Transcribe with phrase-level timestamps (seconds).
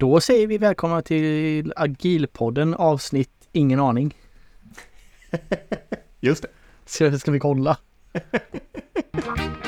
[0.00, 4.14] Då säger vi välkomna till Agilpodden avsnitt Ingen aning.
[6.20, 6.48] Just det.
[6.84, 7.78] Ska, ska vi kolla?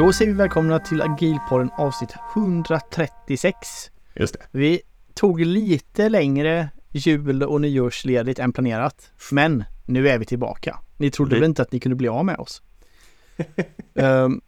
[0.00, 3.58] Då säger vi välkomna till Agilpodden avsnitt 136.
[4.14, 4.40] Just det.
[4.50, 4.80] Vi
[5.14, 9.10] tog lite längre jul och nyårsledigt än planerat.
[9.32, 10.78] Men nu är vi tillbaka.
[10.96, 12.62] Ni trodde Vi- väl inte att ni kunde bli av med oss?
[13.94, 14.40] Ehm,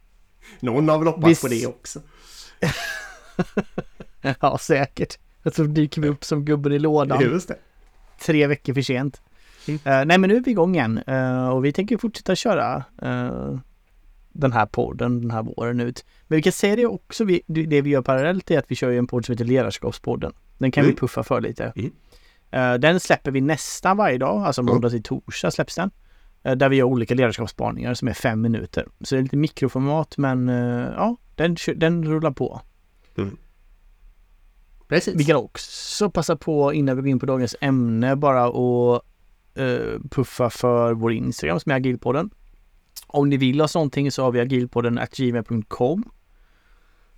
[0.59, 1.99] Någon har väl hoppats Visst- på det också.
[4.39, 5.17] ja, säkert.
[5.43, 7.57] Jag tror dyker vi upp som gubben i lådan Just det.
[8.21, 9.21] tre veckor för sent.
[9.67, 9.79] Mm.
[9.85, 13.57] Eh, nej, men nu är vi igång igen Eh, och vi tänker fortsätta köra eh,
[14.33, 16.05] den här podden den här våren ut.
[16.27, 18.89] Men vi kan säga det också, vi, det vi gör parallellt är att vi kör
[18.89, 20.33] ju en podd som heter Ledarskapspodden.
[20.57, 20.97] Den kan vi Mm.
[20.97, 21.73] puffa för lite.
[21.75, 21.91] Mm.
[22.51, 24.73] Eh, den släpper vi nästan varje dag, alltså Mm.
[24.73, 25.91] måndag till torsdag släpps den.
[26.43, 28.87] Eh, där vi gör olika ledarskapsspaningar som är fem minuter.
[29.01, 32.61] Så det är lite mikroformat men eh, ja, den, den rullar på.
[34.87, 35.15] Precis.
[35.15, 39.01] Vi kan också passa på innan vi går in på dagens ämne bara och
[40.09, 42.29] puffa för vår Instagram som är agilpodden.
[43.13, 46.03] Om ni vill oss någonting så har vi agilpodden gmail.com.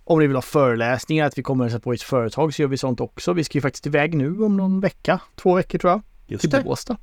[0.04, 2.76] Om ni vill ha föreläsningar, att vi kommer att på ett företag så gör vi
[2.76, 3.32] sånt också.
[3.32, 6.50] Vi ska ju faktiskt iväg nu om någon vecka, två veckor tror jag, Just till
[6.50, 6.62] det.
[6.62, 6.96] Båstad.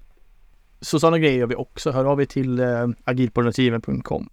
[0.81, 1.91] Så sådana grejer gör vi också.
[1.91, 4.29] Hör av er till eh, agilpodden.gmail.com.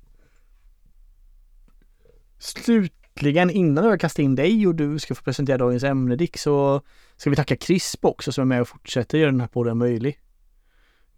[2.38, 6.80] Slutligen innan jag kastar in dig och du ska få presentera dagens ämne Dick så
[7.16, 10.18] ska vi tacka CRISP också som är med och fortsätter göra den här podden möjlig.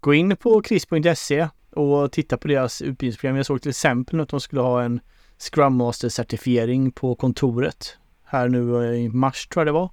[0.01, 3.37] Gå in på crisp.se och titta på deras utbildningsprogram.
[3.37, 5.01] Jag såg till exempel att de skulle ha en
[5.39, 9.91] Scrum Master certifiering på kontoret här nu i mars tror jag det var.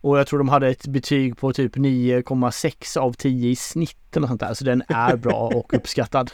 [0.00, 4.26] Och jag tror de hade ett betyg på typ 9,6 av 10 i snitt eller
[4.26, 4.54] sånt där.
[4.54, 6.30] Så den är bra och uppskattad.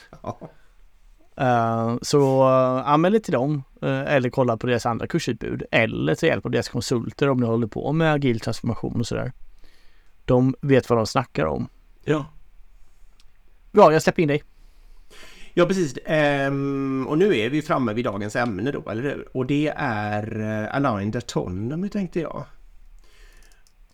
[1.37, 6.15] Eh, så uh, anmäl er till dem eh, eller kolla på deras andra kursutbud eller
[6.15, 9.33] ta hjälp av deras konsulter om ni håller på med agil transformation och sådär.
[10.25, 11.69] De vet vad de snackar om.
[12.05, 12.27] ja.
[13.77, 14.43] Bra, jag släpper in dig.
[15.55, 15.99] Ja, precis.
[16.49, 19.29] Um, och nu är vi framme vid dagens ämne då, eller hur?
[19.33, 22.45] Och det är eh, uh, Aligned Autonomy tänkte jag.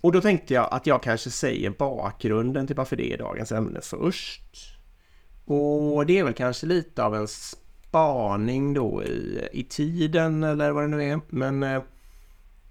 [0.00, 3.80] Och då tänkte jag att jag kanske säger bakgrunden till varför det är dagens ämne
[3.82, 4.42] först.
[5.44, 10.84] Och det är väl kanske lite av en spaning då i, i tiden eller vad
[10.84, 11.20] det nu är.
[11.28, 11.82] Men uh,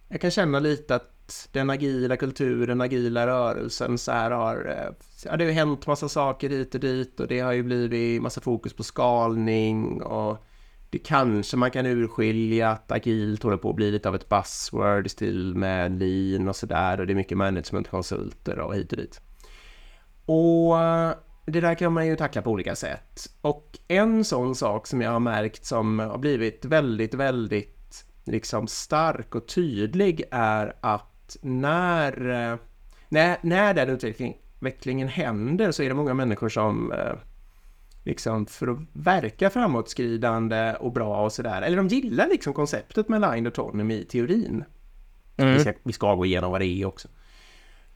[0.09, 1.20] jag kan känna lite att
[1.51, 4.65] den agila kulturen, agila rörelsen så här har...
[4.65, 4.93] Eh,
[5.25, 8.41] ja, det har hänt massa saker hit och dit och det har ju blivit massa
[8.41, 10.45] fokus på skalning och
[10.89, 15.05] det kanske man kan urskilja att agilt håller på att bli lite av ett buzzword
[15.05, 19.21] i stil med lean och sådär och det är mycket managementkonsulter och hit och dit.
[20.25, 21.13] Och eh,
[21.45, 23.29] det där kan man ju tackla på olika sätt.
[23.41, 29.35] Och en sån sak som jag har märkt som har blivit väldigt, väldigt liksom stark
[29.35, 31.10] och tydlig är att
[31.41, 32.57] när, eh,
[33.09, 37.13] när, när den utveckling, utvecklingen händer så är det många människor som eh,
[38.03, 43.21] liksom för att verka framåtskridande och bra och sådär, eller de gillar liksom konceptet med
[43.21, 44.63] line autonomy i teorin.
[45.35, 47.07] Vi, ska, vi ska gå igenom vad det är också.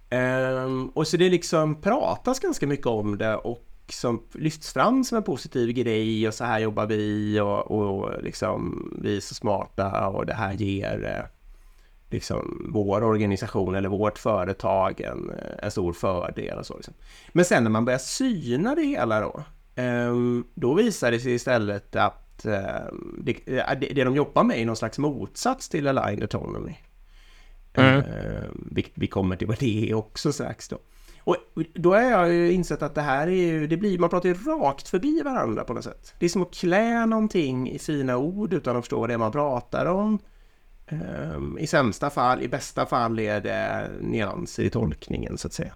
[0.09, 5.17] Ehm, och så det liksom pratas ganska mycket om det och som lyfts fram som
[5.17, 10.07] en positiv grej och så här jobbar vi och, och liksom vi är så smarta
[10.07, 11.34] och det här ger eh,
[12.09, 16.75] liksom vår organisation eller vårt företag en, en stor fördel och så.
[16.75, 16.93] Liksom.
[17.33, 19.43] Men sen när man börjar syna det hela då,
[19.75, 24.65] ehm, då visar det sig istället att ehm, det, det, det de jobbar med är
[24.65, 26.75] någon slags motsats till aligned autonomy.
[27.73, 27.99] Mm.
[27.99, 30.77] Eh, vi, vi kommer till vad det är också strax då.
[31.25, 31.35] Och
[31.73, 34.35] då har jag ju insett att det här är ju, det blir, man pratar ju
[34.35, 36.13] rakt förbi varandra på något sätt.
[36.19, 39.17] Det är som att klä någonting i fina ord utan att förstå vad det är
[39.17, 40.19] man pratar om.
[40.87, 45.73] Ehm, I sämsta fall, i bästa fall är det nyanser i tolkningen så att säga.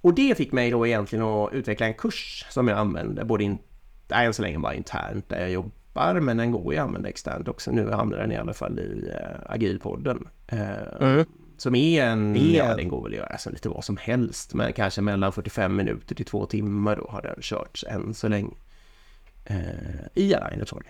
[0.00, 3.58] Och det fick mig då egentligen att utveckla en kurs som jag använder, både in,
[4.08, 7.48] än så länge bara internt där jag jobbar, men den går ju att använda externt
[7.48, 7.70] också.
[7.70, 10.28] Nu hamnar den i alla fall i uh, Agilpodden.
[10.46, 10.60] Eh,
[11.00, 11.24] Mm.
[11.56, 14.54] Som är en, Är- ja den går väl att göra alltså, lite vad som helst,
[14.54, 18.54] men kanske mellan 45 minuter till två timmar då har den körts än så länge.
[19.50, 19.56] Uh,
[20.14, 20.88] I Align Autonomy.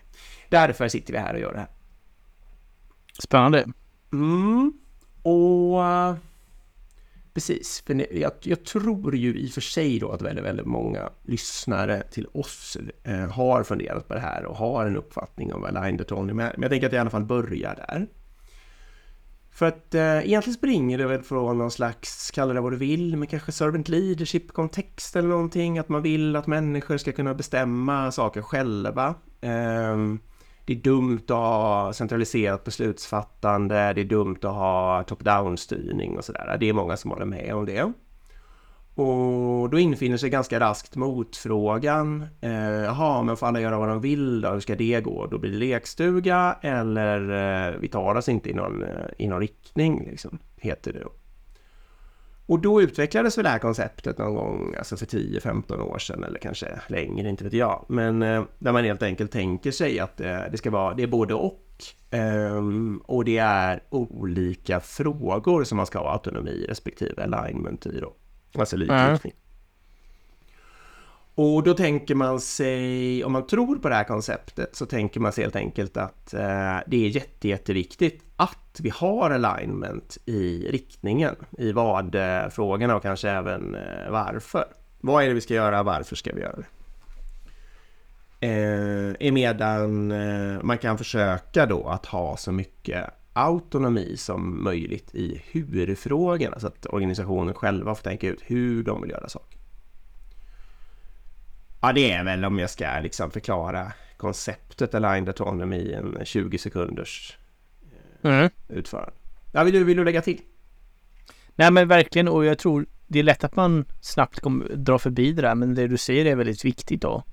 [0.49, 1.69] Därför sitter vi här och gör det här.
[3.19, 3.67] Spännande.
[4.13, 4.73] Mm.
[5.23, 6.15] Och eh,
[7.35, 7.83] precis.
[7.87, 12.03] För jag, jag, tror ju i och för sig då att väldigt, väldigt många lyssnare
[12.11, 16.01] till oss eh, har funderat på det här och har en uppfattning om vad Aligned
[16.01, 16.53] Autonomy är.
[16.55, 18.07] Men jag tänker att jag i alla fall börjar där.
[19.51, 23.17] För att eh, egentligen springer det väl från någon slags, kalla det vad du vill,
[23.17, 25.79] men kanske servant leadership-kontext eller någonting.
[25.79, 29.15] Att man vill att människor ska kunna bestämma saker själva.
[29.41, 29.97] Eh,
[30.65, 36.57] det är dumt att ha centraliserat beslutsfattande, det är dumt att ha top-down-styrning och sådär.
[36.61, 37.93] Det är många som håller med om det.
[38.95, 42.27] Och då infinner sig ganska raskt motfrågan.
[42.41, 44.51] Eh, jaha, men får alla göra vad de vill då?
[44.51, 45.27] Hur ska det gå?
[45.27, 47.21] Då blir det lekstuga eller
[47.71, 48.89] eh, vi tar oss inte i någon, eh,
[49.19, 51.13] i någon riktning, liksom, heter det då.
[52.53, 56.39] Och då utvecklades väl det här konceptet någon gång, alltså för 10-15 år sedan eller
[56.39, 57.85] kanske längre, inte vet jag.
[57.89, 61.07] Men eh, där man helt enkelt tänker sig att eh, det ska vara, det är
[61.07, 61.61] både och.
[62.11, 62.63] Eh,
[63.03, 68.13] och det är olika frågor som man ska ha autonomi respektive alignment i då.
[68.59, 69.33] Alltså likriktning.
[71.35, 75.33] Och då tänker man sig, om man tror på det här konceptet, så tänker man
[75.33, 81.37] sig helt enkelt att eh, det är jätte, jätteviktigt att vi har alignment i riktningen,
[81.59, 84.65] i vad-frågorna och kanske även eh, varför.
[85.01, 86.67] Vad är det vi ska göra, varför ska vi göra det?
[88.43, 95.43] Eh, medan eh, man kan försöka då att ha så mycket autonomi som möjligt i
[95.51, 99.62] hur-frågorna så att organisationen själva får tänka ut hur de vill göra saker.
[101.83, 106.59] Ja, det är väl om jag ska liksom förklara konceptet aligned autonomy i en 20
[106.59, 107.37] sekunders
[108.23, 108.51] eh, mm.
[108.69, 109.13] utförande.
[109.53, 110.41] Ja, vill du, vill du lägga till?
[111.55, 115.33] Nej, men verkligen och jag tror det är lätt att man snabbt kommer dra förbi
[115.33, 117.25] det där, men det du säger är väldigt viktigt då.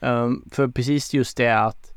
[0.00, 1.92] Um, för precis just det att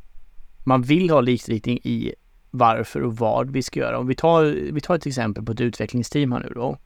[0.63, 2.13] man vill ha likriktning i
[2.51, 4.00] varför och vad vi ska göra.
[4.00, 4.44] Om vi tar,
[4.74, 6.77] vi tar ett exempel på ett utvecklingsteam här nu då.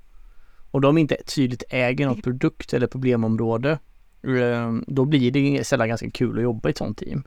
[0.71, 3.79] Och de inte tydligt äger något produkt eller problemområde.
[4.27, 7.23] Ehm, då blir det sällan ganska kul att jobba i ett sånt team.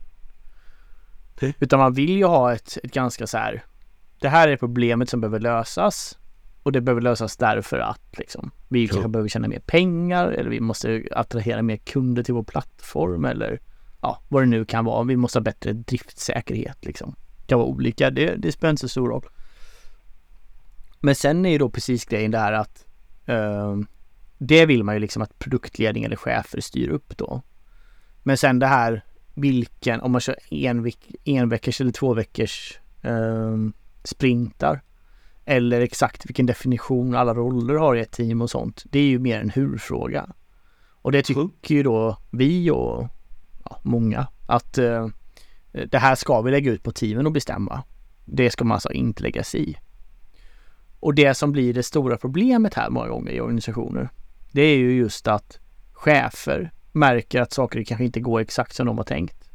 [1.40, 1.54] Det.
[1.60, 3.64] Utan man vill ju ha ett, ett ganska så här.
[4.20, 6.18] Det här är problemet som behöver lösas.
[6.62, 8.92] Och det behöver lösas därför att liksom, vi ja.
[8.92, 13.60] kanske behöver tjäna mer pengar eller vi måste attrahera mer kunder till vår plattform eller
[14.00, 15.04] ja, vad det nu kan vara.
[15.04, 17.14] Vi måste ha bättre driftsäkerhet liksom
[17.48, 18.10] kan vara olika.
[18.10, 19.26] Det, det spelar inte så stor roll.
[21.00, 22.86] Men sen är ju då precis grejen det här att
[23.28, 23.84] uh,
[24.38, 27.42] det vill man ju liksom att produktledning eller chefer styr upp då.
[28.22, 29.04] Men sen det här
[29.34, 33.68] vilken, om man kör en, veck, en veckors eller två veckors uh,
[34.04, 34.82] sprintar
[35.44, 38.84] eller exakt vilken definition alla roller har i ett team och sånt.
[38.90, 40.26] Det är ju mer en hur-fråga.
[41.02, 43.08] Och det tycker ju då vi och
[43.64, 45.08] ja, många att uh,
[45.72, 47.82] det här ska vi lägga ut på teamen och bestämma.
[48.24, 49.76] Det ska man alltså inte lägga sig i.
[51.00, 54.10] Och det som blir det stora problemet här många gånger i organisationer,
[54.58, 55.58] det är ju just att
[55.92, 59.50] chefer märker att saker kanske inte går exakt som de har tänkt.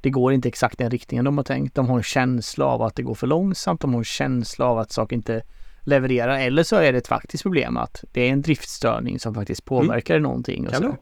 [0.00, 1.74] Det går inte exakt den riktningen de har tänkt.
[1.74, 3.80] De har en känsla av att det går för långsamt.
[3.80, 5.42] De har en känsla av att saker inte
[5.80, 6.38] levererar.
[6.38, 10.14] Eller så är det ett faktiskt problem att det är en driftstörning som faktiskt påverkar
[10.14, 10.22] mm.
[10.22, 10.68] någonting.
[10.68, 10.96] Och så.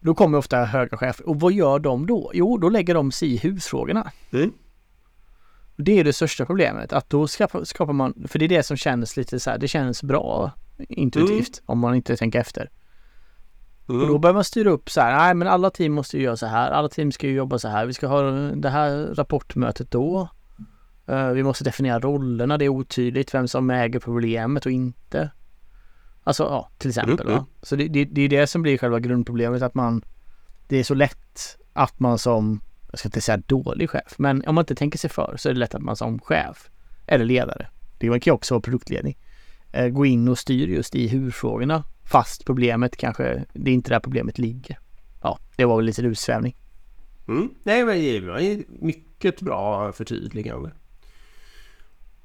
[0.00, 1.28] Då kommer ofta höga chefer.
[1.28, 2.30] Och vad gör de då?
[2.34, 4.12] Jo, då lägger de sig i husfrågorna.
[4.32, 4.52] Mm.
[5.76, 6.92] Det är det största problemet.
[6.92, 10.02] Att då skapar, man, för det är det som känns lite så här, det känns
[10.02, 10.52] bra
[10.88, 11.64] intuitivt mm.
[11.66, 12.70] om man inte tänker efter.
[13.88, 14.02] Mm.
[14.02, 16.36] Och då börjar man styra upp så här, nej men alla team måste ju göra
[16.36, 18.22] så här, alla team ska ju jobba så här, vi ska ha
[18.54, 20.28] det här rapportmötet då.
[21.10, 25.30] Uh, vi måste definiera rollerna, det är otydligt vem som äger problemet och inte.
[26.24, 27.26] Alltså ja, till exempel.
[27.26, 27.46] Mm, va?
[27.62, 30.04] Så det, det, det är det som blir själva grundproblemet att man
[30.68, 34.54] Det är så lätt att man som Jag ska inte säga dålig chef men om
[34.54, 36.70] man inte tänker sig för så är det lätt att man som chef
[37.06, 37.66] Eller ledare
[37.98, 39.18] Det kan ju också vara produktledning
[39.72, 44.00] Eh, gå in och styr just i hur-frågorna Fast problemet kanske Det är inte där
[44.00, 44.78] problemet ligger
[45.22, 46.56] Ja, det var väl lite utsvävning
[47.28, 47.48] mm.
[47.62, 50.70] Nej men det var mycket bra förtydligande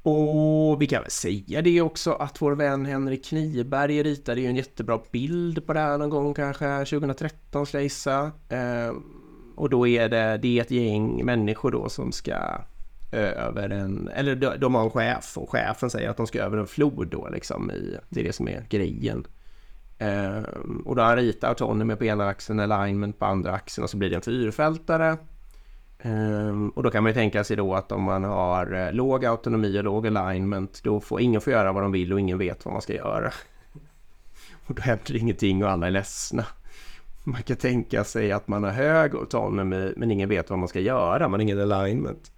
[0.07, 4.55] och vi kan väl säga det också att vår vän Henrik Kniberg ritade ju en
[4.55, 8.31] jättebra bild på det här någon gång kanske 2013 ska jag gissa.
[8.49, 8.93] Eh,
[9.55, 12.35] och då är det, det är ett gäng människor då som ska
[13.17, 16.57] över en, eller de, de har en chef och chefen säger att de ska över
[16.57, 19.27] en flod då liksom i, det är det som är grejen.
[19.97, 20.43] Eh,
[20.85, 23.97] och då har han ritat autonomy på ena axeln, alignment på andra axeln och så
[23.97, 25.17] blir det en fyrfältare.
[25.99, 29.25] Eh, och då kan man ju tänka sig då att om man har eh, låg
[29.25, 32.65] autonomi och låg alignment då får ingen få göra vad de vill och ingen vet
[32.65, 33.31] vad man ska göra.
[34.65, 36.45] och då händer det ingenting och alla är ledsna.
[37.23, 40.79] Man kan tänka sig att man har hög autonomi men ingen vet vad man ska
[40.79, 42.31] göra, man har ingen alignment.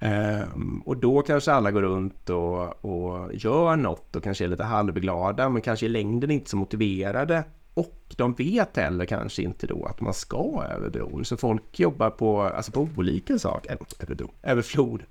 [0.00, 4.64] Um, och då kanske alla går runt och, och gör något och kanske är lite
[4.64, 7.44] halvglada men kanske i längden inte så motiverade.
[7.74, 11.24] Och de vet heller kanske inte då att man ska över bron.
[11.24, 15.06] Så folk jobbar på, alltså på olika saker, över bron, över floden.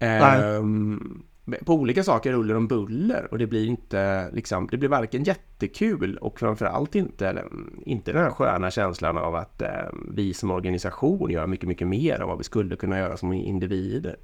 [0.00, 1.22] Um,
[1.64, 6.16] på olika saker ruller om buller och det blir inte liksom, det blir varken jättekul
[6.16, 9.68] och framförallt inte, eller, mm, inte den här sköna känslan av att eh,
[10.14, 14.16] vi som organisation gör mycket, mycket mer än vad vi skulle kunna göra som individer.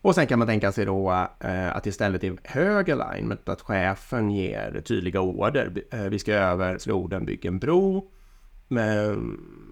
[0.00, 4.30] Och sen kan man tänka sig då eh, att istället är hög alignment, att chefen
[4.30, 5.84] ger tydliga order.
[5.90, 8.10] Eh, vi ska över floden, bygga en bro.
[8.68, 9.16] Med,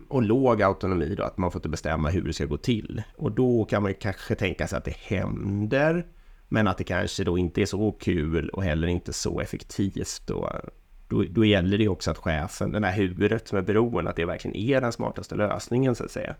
[0.08, 3.02] och låg autonomi då, att man får inte bestämma hur det ska gå till.
[3.16, 6.06] Och då kan man kanske tänka sig att det händer,
[6.48, 10.22] men att det kanske då inte är så kul och heller inte så effektivt.
[10.26, 10.60] Då,
[11.08, 14.24] då, då gäller det också att chefen, den här huvudet som är beroende, att det
[14.24, 16.34] verkligen är den smartaste lösningen så att säga.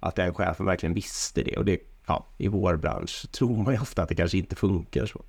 [0.00, 3.80] Att den chefen verkligen visste det och det, ja, i vår bransch tror man ju
[3.80, 5.24] ofta att det kanske inte funkar så.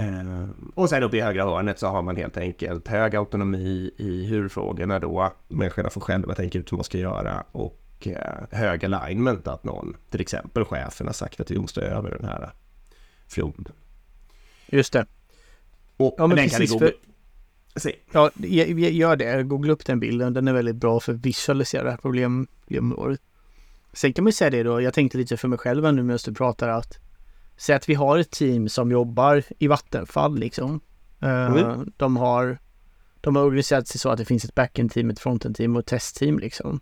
[0.00, 4.24] Eh, och sen uppe i högra hörnet så har man helt enkelt hög autonomi i
[4.24, 5.32] hur-frågorna då.
[5.48, 9.96] Människorna får själva tänka ut hur man ska göra och eh, hög alignment att någon,
[10.10, 12.52] till exempel chefen, har sagt att vi måste över den här
[13.28, 13.64] floden.
[14.66, 15.06] Just det.
[15.96, 16.78] Och ja, men precis.
[16.78, 16.92] För...
[18.12, 19.42] Ja, gör det.
[19.42, 20.34] Googla upp den bilden.
[20.34, 23.20] Den är väldigt bra för att visualisera det här problemområdet.
[23.92, 26.34] Sen kan man säga det då, jag tänkte lite för mig själv nu medan du
[26.34, 26.98] pratar att
[27.60, 30.80] Säg att vi har ett team som jobbar i Vattenfall liksom.
[31.20, 31.54] Mm.
[31.54, 32.58] Uh, de har
[33.20, 36.38] de har organiserat sig så att det finns ett backend-team, ett frontend-team och ett testteam
[36.38, 36.80] liksom.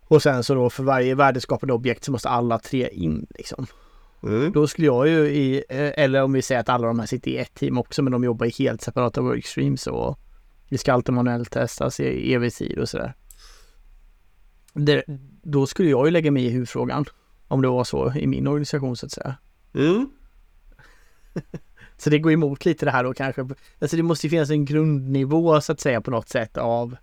[0.00, 3.66] Och sen så då för varje värdeskapande objekt så måste alla tre in liksom.
[4.22, 4.52] Mm.
[4.52, 7.30] Då skulle jag ju i, eh, eller om vi säger att alla de här sitter
[7.30, 10.18] i ett team också men de jobbar i helt separata workstreams och
[10.68, 13.14] vi ska alltid manuellt testas i evig tid och sådär.
[14.72, 15.04] Det,
[15.42, 17.04] då skulle jag ju lägga mig i huvudfrågan.
[17.50, 19.34] Om det var så i min organisation så att säga.
[19.74, 20.10] Mm.
[21.96, 23.48] så det går emot lite det här då kanske.
[23.80, 26.96] Alltså det måste ju finnas en grundnivå så att säga på något sätt av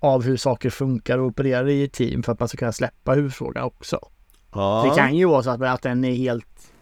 [0.00, 3.12] av hur saker funkar och opererar i ett team för att man ska kunna släppa
[3.12, 4.08] huvudfrågan också.
[4.52, 4.86] Ja.
[4.88, 6.72] Det kan ju vara så att, att den är helt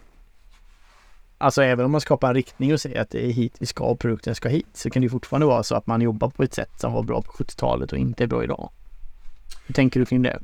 [1.37, 3.83] Alltså även om man skapar en riktning och säger att det är hit vi ska
[3.83, 6.53] och produkten ska hit så kan det fortfarande vara så att man jobbar på ett
[6.53, 8.69] sätt som var bra på 70-talet och inte är bra idag.
[9.67, 10.39] Hur tänker du kring det?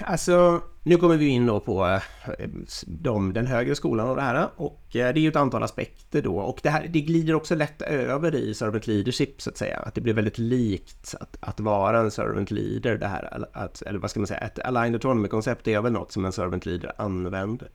[0.00, 2.48] Alltså, nu kommer vi in då på eh,
[2.86, 4.48] de, den högre skolan och det här.
[4.56, 6.38] Och eh, det är ju ett antal aspekter då.
[6.38, 9.76] Och det här det glider också lätt över i servant leadership så att säga.
[9.78, 12.98] Att det blir väldigt likt att, att vara en servant leader.
[12.98, 16.24] Det här, att, eller vad ska man säga, ett aligned autonomy-koncept är väl något som
[16.24, 17.70] en servant leader använder.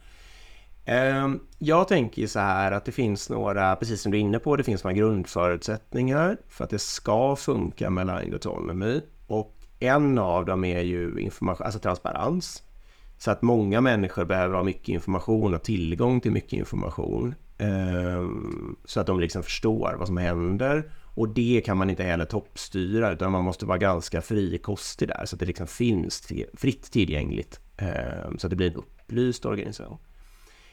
[0.85, 4.55] Ehm, jag tänker så här att det finns några, precis som du är inne på,
[4.55, 9.01] det finns några grundförutsättningar för att det ska funka med aligned autonomy.
[9.27, 12.63] Och en av dem är ju information, alltså transparens.
[13.17, 17.35] Så att många människor behöver ha mycket information och tillgång till mycket information.
[17.57, 18.29] Eh,
[18.85, 20.91] så att de liksom förstår vad som händer.
[21.15, 25.35] Och det kan man inte heller toppstyra utan man måste vara ganska frikostig där så
[25.35, 27.59] att det liksom finns fritt tillgängligt.
[27.77, 29.97] Ehm, så att det blir en upplyst organisation.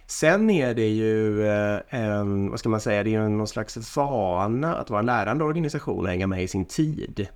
[0.06, 4.74] Sen är det ju eh, en, vad ska man säga, det är någon slags vana
[4.74, 7.28] att vara en lärande organisation och hänga med i sin tid.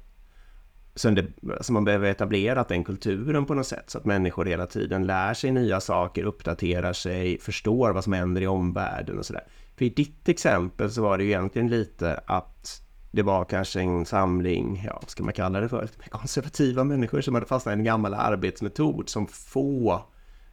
[0.97, 4.67] Så det, alltså man behöver etablera den kulturen på något sätt så att människor hela
[4.67, 9.45] tiden lär sig nya saker, uppdaterar sig, förstår vad som händer i omvärlden och sådär.
[9.77, 14.07] För i ditt exempel så var det ju egentligen lite att det var kanske en
[14.07, 17.85] samling, ja vad ska man kalla det för, konservativa människor som hade fastnat i en
[17.85, 20.05] gammal arbetsmetod som få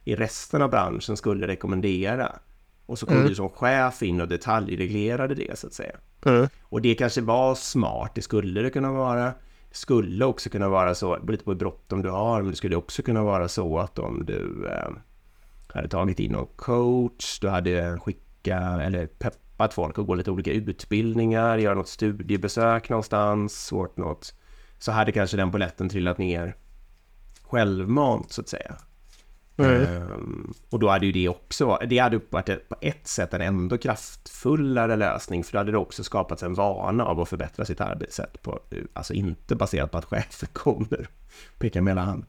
[0.04, 2.38] i resten av branschen skulle rekommendera.
[2.86, 3.28] Och så kom mm.
[3.28, 5.96] du som chef in och detaljreglerade det så att säga.
[6.26, 6.48] Mm.
[6.62, 9.32] Och det kanske var smart, det skulle det kunna vara
[9.74, 13.02] skulle också kunna vara så, lite på hur bråttom du har, men det skulle också
[13.02, 14.90] kunna vara så att om du eh,
[15.68, 20.52] hade tagit in någon coach, du hade skickat eller peppat folk att gå lite olika
[20.52, 24.34] utbildningar, göra något studiebesök någonstans, svårt något,
[24.78, 26.56] så hade kanske den poletten trillat ner
[27.42, 28.76] självmant så att säga.
[29.56, 30.54] Mm.
[30.70, 34.96] och då hade ju det också, det hade varit på ett sätt en ändå kraftfullare
[34.96, 38.42] lösning för då hade det också skapats en vana av att förbättra sitt arbetssätt.
[38.42, 38.60] På,
[38.92, 41.08] alltså inte baserat på att chefen kommer
[41.58, 42.28] peka med hela handen.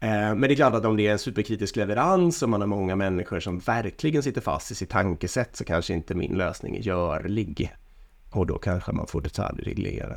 [0.00, 2.68] Ehm, men det är klart att om det är en superkritisk leverans och man har
[2.68, 6.80] många människor som verkligen sitter fast i sitt tankesätt så kanske inte min lösning är
[6.80, 7.72] görlig.
[8.30, 10.14] Och då kanske man får detaljreglera.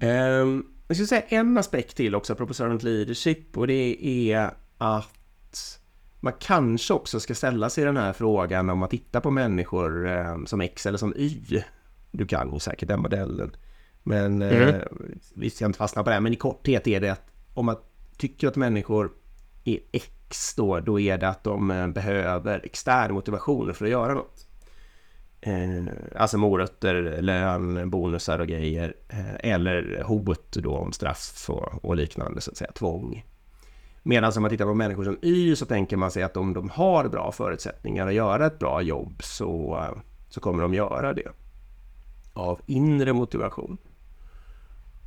[0.00, 4.50] Um, ehm, jag ska säga en aspekt till också apropå servant leadership och det är
[4.78, 5.80] att
[6.20, 10.44] man kanske också ska ställa sig den här frågan om att titta på människor eh,
[10.44, 11.62] som X eller som Y.
[12.10, 13.56] Du kan ju säkert den modellen.
[14.02, 14.74] Men eh, mm.
[14.74, 14.82] eh,
[15.34, 16.20] vi ska inte fastna på det.
[16.20, 17.76] Men i korthet är det att om man
[18.16, 19.12] tycker att människor
[19.64, 24.14] är X då, då är det att de eh, behöver extern motivation för att göra
[24.14, 24.47] något.
[25.40, 25.84] Eh,
[26.16, 28.94] alltså morötter, lön, bonusar och grejer.
[29.08, 33.24] Eh, eller hot då om straff och, och liknande, så att säga, tvång.
[34.02, 36.70] Medan om man tittar på människor som Y så tänker man sig att om de
[36.70, 39.84] har bra förutsättningar att göra ett bra jobb så,
[40.28, 41.28] så kommer de göra det.
[42.32, 43.78] Av inre motivation.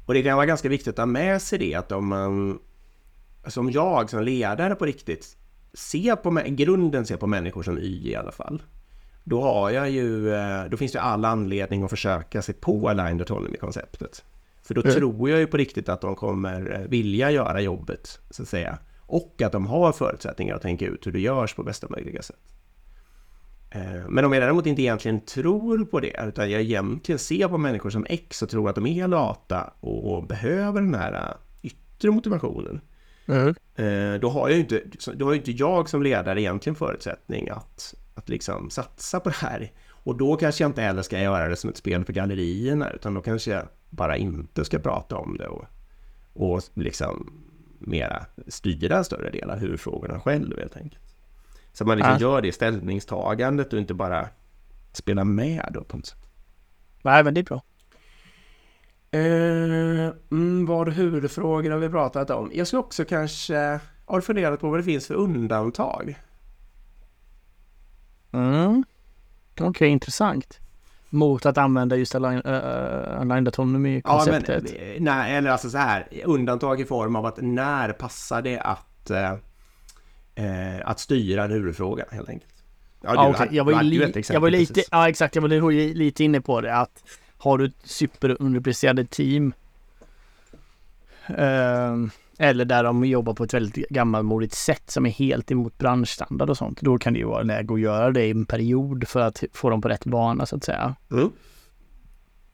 [0.05, 2.59] Och det kan vara ganska viktigt att ha med sig det att om man
[3.47, 5.37] som jag som ledare på riktigt
[5.73, 8.61] ser på, grunden ser på människor som Y i alla fall.
[9.23, 13.21] Då har jag ju, eh, då finns det all anledning att försöka sig på aligned
[13.21, 14.23] autonomy-konceptet.
[14.63, 14.95] För då mm.
[14.95, 18.77] tror jag ju på riktigt att de kommer eh, vilja göra jobbet, så att säga.
[18.99, 22.39] Och att de har förutsättningar att tänka ut hur det görs på bästa möjliga sätt.
[23.71, 27.57] Eh, men om jag däremot inte egentligen tror på det, utan jag egentligen ser på
[27.57, 32.81] människor som X och tror att de är lata och behöver den här yttre motivationen.
[33.27, 33.55] Mm.
[34.21, 34.81] Då har jag ju inte,
[35.13, 39.71] då har inte jag som ledare egentligen förutsättning att, att liksom satsa på det här.
[39.89, 43.13] Och då kanske jag inte heller ska göra det som ett spel för gallerierna, utan
[43.13, 45.65] då kanske jag bara inte ska prata om det och,
[46.33, 47.33] och liksom
[47.79, 51.01] mera styra en större del av huvudfrågorna själv helt enkelt.
[51.73, 52.19] Så man liksom ja.
[52.19, 54.27] gör det ställningstagandet och inte bara
[54.93, 56.25] spelar med då på något sätt.
[57.01, 57.61] Nej, men det är bra.
[59.11, 62.51] Eh, mm, vad huvudfrågor har vi pratat om?
[62.53, 63.79] Jag skulle också kanske...
[64.05, 66.15] Har du funderat på vad det finns för undantag?
[68.31, 68.83] Mm.
[69.53, 70.59] Okej, okay, intressant.
[71.09, 74.63] Mot att använda just align, uh, aligned autonomy-konceptet?
[74.71, 76.07] Ja, men, nej, eller alltså så här.
[76.25, 79.33] Undantag i form av att när passar det att, uh,
[80.85, 82.53] att styra en huvudfråga helt enkelt?
[83.01, 83.47] Ja, ah, okay.
[83.51, 87.03] jag var, li- jag var lite, ja exakt, jag var lite inne på det att
[87.37, 89.53] har du ett superunderpresterade team
[91.27, 91.95] eh,
[92.41, 96.57] eller där de jobbar på ett väldigt gammalmodigt sätt som är helt emot branschstandard och
[96.57, 96.81] sånt.
[96.81, 99.69] Då kan det ju vara läge att göra det i en period för att få
[99.69, 100.95] dem på rätt bana så att säga.
[101.11, 101.31] Mm.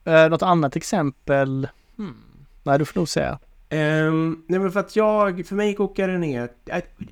[0.04, 1.68] Eh, något annat exempel?
[1.98, 2.16] Hmm.
[2.64, 3.40] Nej, du får nog säga.
[3.72, 6.50] Um, nej men för att jag, för mig kokar det ner,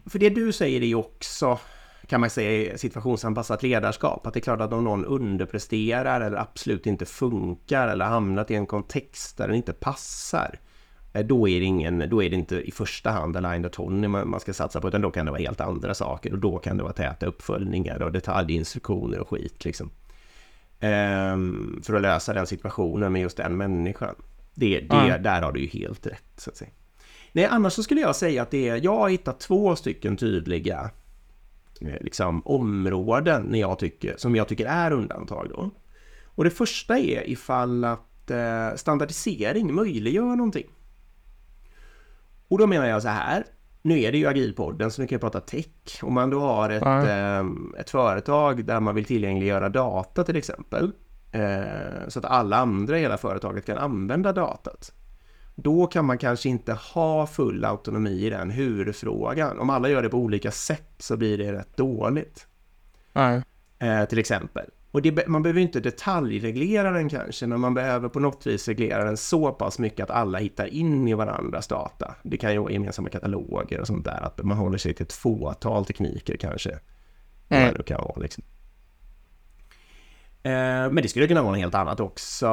[0.10, 1.60] för det du säger är ju också
[2.08, 4.28] kan man säga situationsanpassat ledarskap.
[4.28, 8.56] Att det är klart att om någon underpresterar eller absolut inte funkar eller hamnat i
[8.56, 10.60] en kontext där den inte passar.
[11.16, 14.40] Eh, då är det, ingen, då är det inte i första hand aligned autonomy man
[14.40, 16.84] ska satsa på utan då kan det vara helt andra saker och då kan det
[16.84, 19.90] vara täta uppföljningar och detaljinstruktioner och skit liksom.
[20.80, 24.16] Ehm, för att lösa den situationen med just den människan.
[24.54, 25.24] Det, det, mm.
[25.24, 26.72] Där har du ju helt rätt så att säga.
[27.32, 30.92] Nej, annars så skulle jag säga att det är, jag har hittat två stycken tydliga
[31.82, 35.48] Eh, liksom, områden jag tycker, som jag tycker är undantag.
[35.50, 35.70] Då.
[36.26, 40.68] Och det första är ifall att eh, standardisering möjliggör någonting.
[42.48, 43.44] Och då menar jag så här.
[43.82, 46.04] Nu är det ju Agilpodden så vi kan prata tech.
[46.04, 50.92] Om man då har ett, eh, ett företag där man vill tillgängliggöra data till exempel.
[51.32, 54.92] Eh, så att alla andra i hela företaget kan använda datat.
[55.56, 59.60] Då kan man kanske inte ha full autonomi i den huvudfrågan.
[59.60, 62.48] Om alla gör det på olika sätt så blir det rätt dåligt.
[63.80, 64.66] Eh, till exempel.
[64.96, 69.04] Och det, man behöver inte detaljreglera den kanske, men man behöver på något vis reglera
[69.04, 72.16] den så pass mycket att alla hittar in i varandras data.
[72.24, 75.14] Det kan ju vara gemensamma kataloger och sånt där, att man håller sig till ett
[75.14, 76.80] fåtal tekniker kanske.
[77.50, 77.74] Mm.
[77.78, 78.44] Det kan vara, liksom.
[80.44, 80.52] eh,
[80.92, 82.48] men det skulle kunna vara något helt annat också.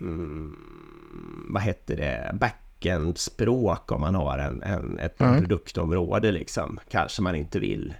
[0.00, 0.56] Mm
[1.48, 5.40] vad heter det, backend-språk om man har en, en ett mm.
[5.40, 6.80] produktområde liksom.
[6.90, 7.94] Kanske man inte vill.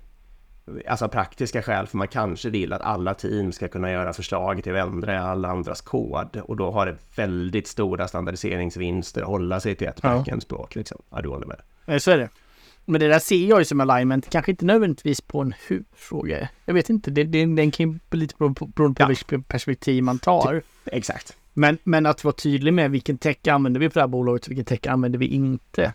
[0.88, 4.76] Alltså praktiska skäl för man kanske vill att alla team ska kunna göra förslag till
[4.76, 9.74] att ändra alla andras kod och då har det väldigt stora standardiseringsvinster att hålla sig
[9.74, 10.08] till ett ja.
[10.08, 11.02] backend-språk liksom.
[11.10, 12.02] Ja, du håller med.
[12.02, 12.28] Så är det.
[12.84, 16.48] Men det där ser jag ju som alignment, kanske inte nödvändigtvis på en huvudfråga.
[16.64, 19.38] Jag vet inte, det, det, den kan ju lite beroende på, på ja.
[19.48, 20.62] perspektiv man tar.
[20.84, 21.36] Exakt.
[21.52, 24.50] Men, men att vara tydlig med vilken tech använder vi på det här bolaget och
[24.50, 25.92] vilken tech använder vi inte.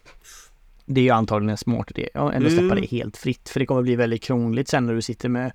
[0.91, 2.09] Det är ju antagligen en smart idé.
[2.13, 2.81] Ja, ändå släppa mm.
[2.81, 3.49] det helt fritt.
[3.49, 5.51] För det kommer bli väldigt krångligt sen när du sitter med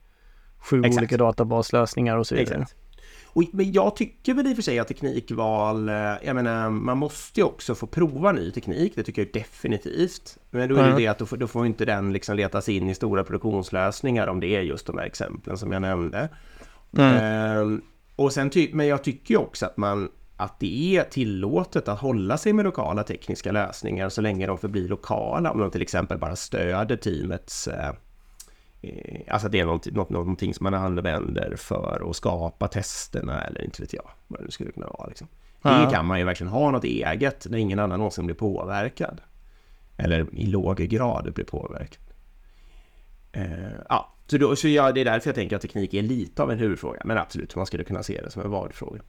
[0.58, 0.98] sju Exakt.
[0.98, 2.62] olika databaslösningar och så vidare.
[2.62, 2.76] Exakt.
[3.26, 6.98] Och, men jag tycker väl i och för sig att teknikval, eh, jag menar, man
[6.98, 10.38] måste ju också få prova ny teknik, det tycker jag definitivt.
[10.50, 10.98] Men då är det mm.
[10.98, 14.40] det att då får, då får inte den liksom letas in i stora produktionslösningar om
[14.40, 16.28] det är just de här exemplen som jag nämnde.
[16.96, 17.16] Mm.
[17.16, 17.82] Ehm,
[18.16, 22.38] och sen ty men jag tycker också att man att det är tillåtet att hålla
[22.38, 25.50] sig med lokala tekniska lösningar så länge de förblir lokala.
[25.50, 27.92] Om de till exempel bara stöder teamets eh,
[28.82, 33.64] eh Alltså det är något, något, någonting som man använder för att skapa testerna eller
[33.64, 35.06] inte vet jag vad det skulle kunna vara.
[35.06, 35.28] Liksom.
[35.62, 39.20] Det kan man ju verkligen ha något eget när ingen annan någonsin blir påverkad.
[39.96, 42.02] Eller i låg grad blir påverkad.
[43.32, 46.42] Eh, ja, så, då, så ja, det är därför jag tänker att teknik är lite
[46.42, 47.00] av en huvudfråga.
[47.04, 49.00] Men absolut, man skulle kunna se det som en vad-fråga.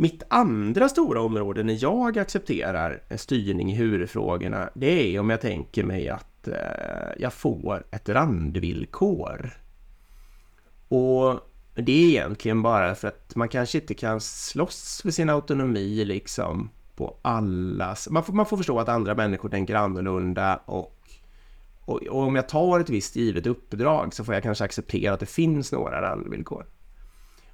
[0.00, 5.84] Mitt andra stora område när jag accepterar styrning i huvudfrågorna, det är om jag tänker
[5.84, 6.54] mig att eh,
[7.18, 9.50] jag får ett randvillkor.
[10.88, 11.40] Och
[11.74, 16.70] det är egentligen bara för att man kanske inte kan slåss för sin autonomi liksom
[16.96, 18.08] på allas...
[18.10, 20.98] Man får, man får förstå att andra människor tänker annorlunda och,
[21.80, 25.20] och, och om jag tar ett visst givet uppdrag så får jag kanske acceptera att
[25.20, 26.66] det finns några randvillkor.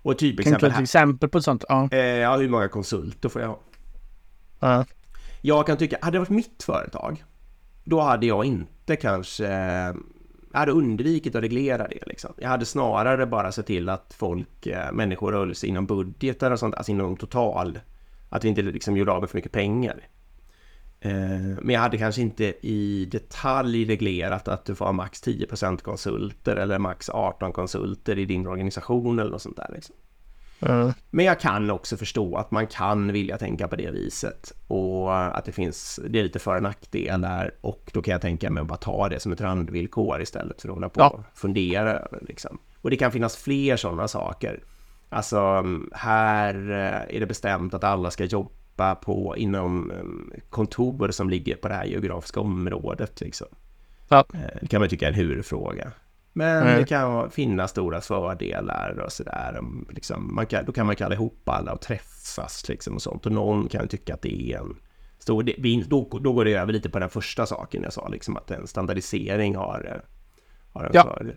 [0.07, 1.65] Och typexempel kan du ta ett exempel på ett sånt?
[1.69, 1.89] Ja.
[1.93, 3.59] Eh, ja, hur många konsulter får jag ha?
[4.61, 4.85] Ja.
[5.41, 7.25] Jag kan tycka, hade det varit mitt företag,
[7.85, 9.45] då hade jag inte kanske...
[10.53, 12.07] Jag hade undvikit att reglera det.
[12.07, 12.33] Liksom.
[12.37, 16.59] Jag hade snarare bara sett till att folk, eh, människor höll sig inom budgetar och
[16.59, 17.79] sånt, alltså inom total...
[18.29, 20.09] Att vi inte liksom gjorde av med för mycket pengar.
[21.01, 21.11] Eh,
[21.63, 26.57] men jag hade kanske inte i detalj reglerat att du får ha max 10% konsulter
[26.57, 29.71] eller max 18 konsulter i din organisation eller något sånt där.
[29.75, 29.95] Liksom.
[30.61, 30.93] Mm.
[31.11, 35.45] Men jag kan också förstå att man kan vilja tänka på det viset och att
[35.45, 38.67] det finns, det är lite för och nackdelar och då kan jag tänka mig att
[38.67, 41.09] bara ta det som ett randvillkor istället för att hålla på ja.
[41.09, 42.59] och fundera över liksom.
[42.81, 44.65] Och det kan finnas fler sådana saker.
[45.09, 46.55] Alltså här
[47.09, 51.69] är det bestämt att alla ska jobba jobba på inom ehm, kontor som ligger på
[51.69, 53.21] det här geografiska området.
[53.21, 53.47] Liksom.
[54.09, 54.25] Ja.
[54.35, 55.93] Eh, det kan man tycka är en huvudfråga.
[56.33, 56.79] Men mm.
[56.79, 59.61] det kan finnas stora fördelar och sådär.
[59.91, 63.27] Liksom, då kan man kalla ihop alla och träffas liksom och sånt.
[63.27, 64.77] Och någon kan tycka att det är en
[65.19, 65.91] stor vinst.
[65.91, 68.67] Då, då går det över lite på den första saken jag sa, liksom att en
[68.67, 70.01] standardisering har, eh,
[70.73, 71.03] har en ja.
[71.03, 71.37] fördel.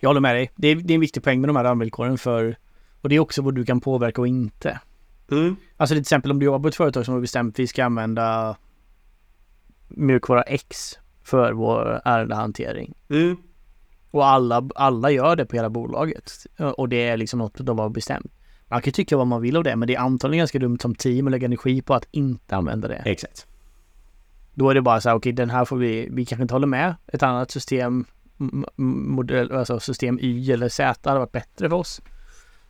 [0.00, 0.50] Jag håller med dig.
[0.56, 2.56] Det är, det är en viktig poäng med de här ramvillkoren för
[3.00, 4.80] och det är också vad du kan påverka och inte.
[5.30, 5.56] Mm.
[5.76, 7.84] Alltså till exempel om du jobbar på ett företag som har bestämt att vi ska
[7.84, 8.56] använda
[9.88, 12.94] mjukvara X för vår ärendehantering.
[13.08, 13.36] Mm.
[14.10, 16.32] Och alla, alla gör det på hela bolaget.
[16.76, 18.32] Och det är liksom något de har bestämt.
[18.68, 20.94] Man kan tycka vad man vill av det, men det är antagligen ganska dumt som
[20.94, 23.02] team att lägga energi på att inte använda det.
[23.04, 23.46] Exakt.
[24.54, 26.54] Då är det bara så här, okej, okay, den här får vi, vi kanske inte
[26.54, 26.94] håller med.
[27.06, 28.04] Ett annat system,
[28.76, 32.02] modell, alltså system Y eller Z hade varit bättre för oss.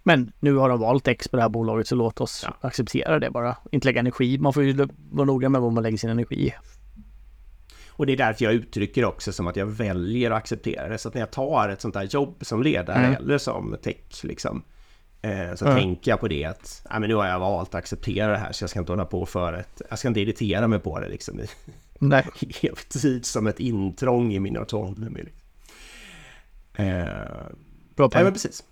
[0.02, 2.68] Men nu har de valt X på det här bolaget så låt oss ja.
[2.68, 3.56] acceptera det bara.
[3.72, 4.38] Inte lägga energi.
[4.38, 6.54] Man får ju vara noga med vad man lägger sin energi i.
[7.88, 10.98] Och det är därför jag uttrycker också som att jag väljer att acceptera det.
[10.98, 13.14] Så att när jag tar ett sånt här jobb som ledare mm.
[13.14, 14.62] eller som tech liksom.
[15.22, 15.76] Eh, så mm.
[15.76, 18.52] tänker jag på det att nej, men nu har jag valt att acceptera det här
[18.52, 19.82] så jag ska inte hålla på för ett...
[19.90, 21.40] Jag ska inte irritera mig på det liksom.
[21.98, 22.26] Nej.
[22.62, 25.28] Evtid som ett intrång i min autonomi.
[26.74, 27.04] Eh,
[27.96, 28.10] Bra poäng.
[28.14, 28.64] Nej, men precis.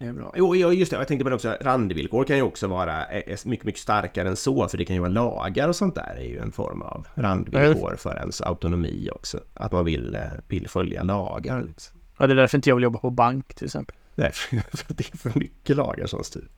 [0.00, 0.32] Det är bra.
[0.36, 0.98] Jo, just det.
[0.98, 1.56] Jag tänkte på det också.
[1.60, 3.04] Randvillkor kan ju också vara
[3.44, 4.68] mycket, mycket starkare än så.
[4.68, 6.16] För det kan ju vara lagar och sånt där.
[6.18, 9.40] är ju en form av randvillkor för ens autonomi också.
[9.54, 11.62] Att man vill, eh, vill följa lagar.
[11.62, 11.98] Liksom.
[12.18, 13.96] Ja, det är därför inte jag vill jobba på bank till exempel.
[14.14, 14.32] Nej,
[14.72, 16.48] för det är för mycket lagar som styr.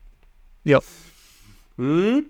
[0.63, 0.81] Ja.
[1.79, 2.25] Mm.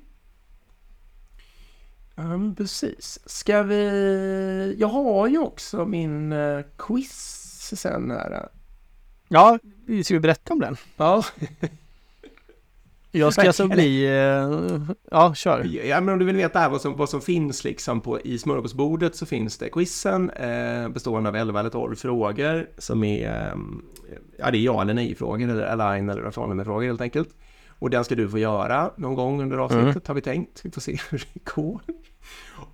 [2.15, 3.19] Um, precis.
[3.27, 4.77] Ska vi...
[4.79, 6.35] Jag har ju också min
[6.77, 8.49] quiz sen här.
[9.33, 9.59] Ja,
[10.05, 10.77] ska vi berätta om den?
[10.97, 11.25] Ja.
[13.11, 14.05] Jag ska alltså bli...
[14.05, 15.87] Eh, ja, kör.
[15.87, 18.39] Ja, men om du vill veta här vad som, vad som finns liksom på, i
[18.39, 23.29] smörgåsbordet så finns det quizen eh, bestående av 11 eller 12 frågor som är...
[23.29, 23.59] Eh,
[24.39, 27.29] ja, det är ja eller nej-frågor eller align eller från med frågor helt enkelt.
[27.69, 30.03] Och den ska du få göra någon gång under avsnittet mm.
[30.07, 30.61] har vi tänkt.
[30.65, 31.81] Vi får se hur det går.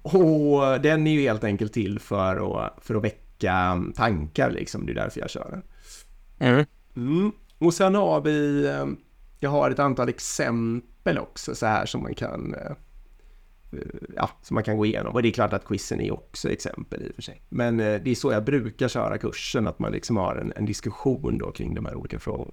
[0.03, 4.87] Och den är ju helt enkelt till för att, för att väcka tankar liksom.
[4.87, 5.63] Det är därför jag kör den.
[6.39, 6.65] Mm.
[6.97, 7.33] Mm.
[7.59, 8.87] Och sen har vi, eh,
[9.41, 12.73] jag har ett antal exempel också så här som man kan eh,
[14.17, 15.15] ja, som man kan gå igenom.
[15.15, 17.43] Och det är klart att quizen är också exempel i och för sig.
[17.49, 20.67] Men eh, det är så jag brukar köra kursen, att man liksom har en, en
[20.67, 22.53] diskussion då kring de här olika frågorna.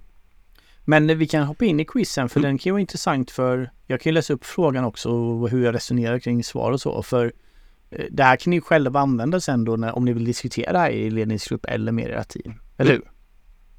[0.84, 2.48] Men vi kan hoppa in i quizen för mm.
[2.48, 5.64] den kan ju vara intressant för jag kan ju läsa upp frågan också och hur
[5.64, 7.02] jag resonerar kring svar och så.
[7.02, 7.32] För
[8.10, 10.90] det här kan ni själva använda sen då när, om ni vill diskutera det här
[10.90, 12.54] i ledningsgrupp eller med era team.
[12.76, 13.10] Eller hur?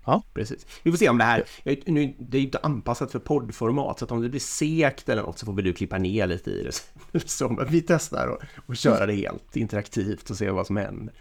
[0.08, 0.66] Ja, precis.
[0.84, 1.44] Vi får se om det här,
[1.86, 5.22] nu, det är ju inte anpassat för poddformat, så att om det blir segt eller
[5.22, 7.20] något så får väl du klippa ner lite i det.
[7.30, 11.14] Så vi testar och, och köra det helt interaktivt och se vad som händer.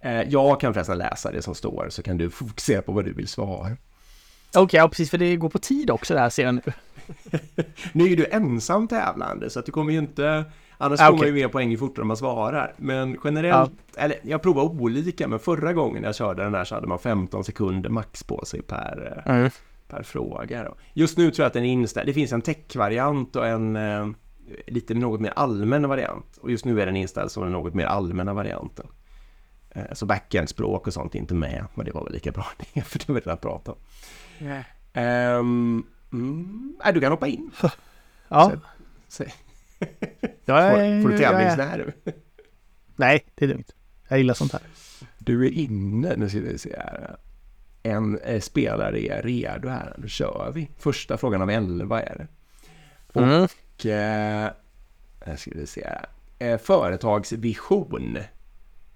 [0.00, 3.12] Eh, jag kan förresten läsa det som står, så kan du fokusera på vad du
[3.12, 3.76] vill svara.
[4.50, 6.62] Okej, okay, ja precis, för det går på tid också det här ser jag nu.
[7.92, 10.44] nu är du ensam tävlande, så att du kommer ju inte
[10.78, 12.74] Annars ah, får man ju mer poäng ju fortare man svarar.
[12.76, 14.02] Men generellt, ja.
[14.02, 17.44] eller jag provar olika, men förra gången jag körde den här så hade man 15
[17.44, 19.50] sekunder max på sig per, mm.
[19.88, 20.64] per fråga.
[20.64, 20.74] Då.
[20.92, 22.08] Just nu tror jag att den är inställd.
[22.08, 24.06] Det finns en tech-variant och en, eh,
[24.66, 26.38] lite något mer allmän variant.
[26.40, 28.86] Och just nu är den inställd som den något mer allmänna varianten.
[29.70, 32.82] Eh, så backend-språk och sånt är inte med, men det var väl lika bra det,
[32.82, 34.46] för det har vi redan pratat om.
[34.46, 35.38] Yeah.
[35.38, 37.50] Um, mm, du kan hoppa in.
[38.28, 38.52] Ja.
[39.08, 39.24] Så, så.
[40.44, 41.82] Jag är, får, får du tävlingsnära?
[42.96, 43.74] Nej, det är lugnt.
[44.08, 44.62] Jag gillar sånt här.
[45.18, 47.16] Du är inne, nu ska vi se här.
[47.82, 50.70] En eh, spelare är redo här, då kör vi.
[50.78, 52.26] Första frågan av elva är det.
[53.20, 53.42] Mm.
[53.44, 54.50] Och, eh,
[55.26, 56.06] här ska vi se här.
[56.38, 58.18] Eh, företagsvision.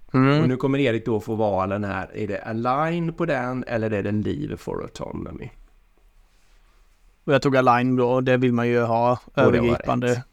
[0.06, 0.48] Och Mm.
[0.48, 2.10] nu kommer Erik då få valen här.
[2.14, 5.50] Är det align på den eller är det leave for autonomy?
[7.24, 10.24] Och jag tog Align då och det vill man ju ha var övergripande.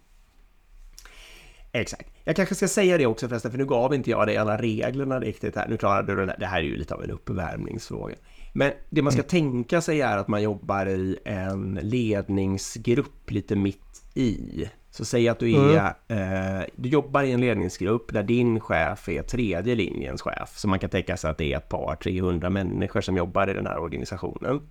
[1.81, 2.09] Exakt.
[2.23, 5.19] Jag kanske ska säga det också förresten, för nu gav inte jag dig alla reglerna
[5.19, 5.67] riktigt här.
[5.67, 6.37] Nu klarade du den här.
[6.39, 8.15] Det här är ju lite av en uppvärmningsfråga.
[8.53, 14.03] Men det man ska tänka sig är att man jobbar i en ledningsgrupp lite mitt
[14.13, 14.69] i.
[14.91, 19.21] Så säg att du är, eh, du jobbar i en ledningsgrupp där din chef är
[19.21, 20.57] tredje linjens chef.
[20.57, 23.53] Så man kan tänka sig att det är ett par 300 människor som jobbar i
[23.53, 24.61] den här organisationen.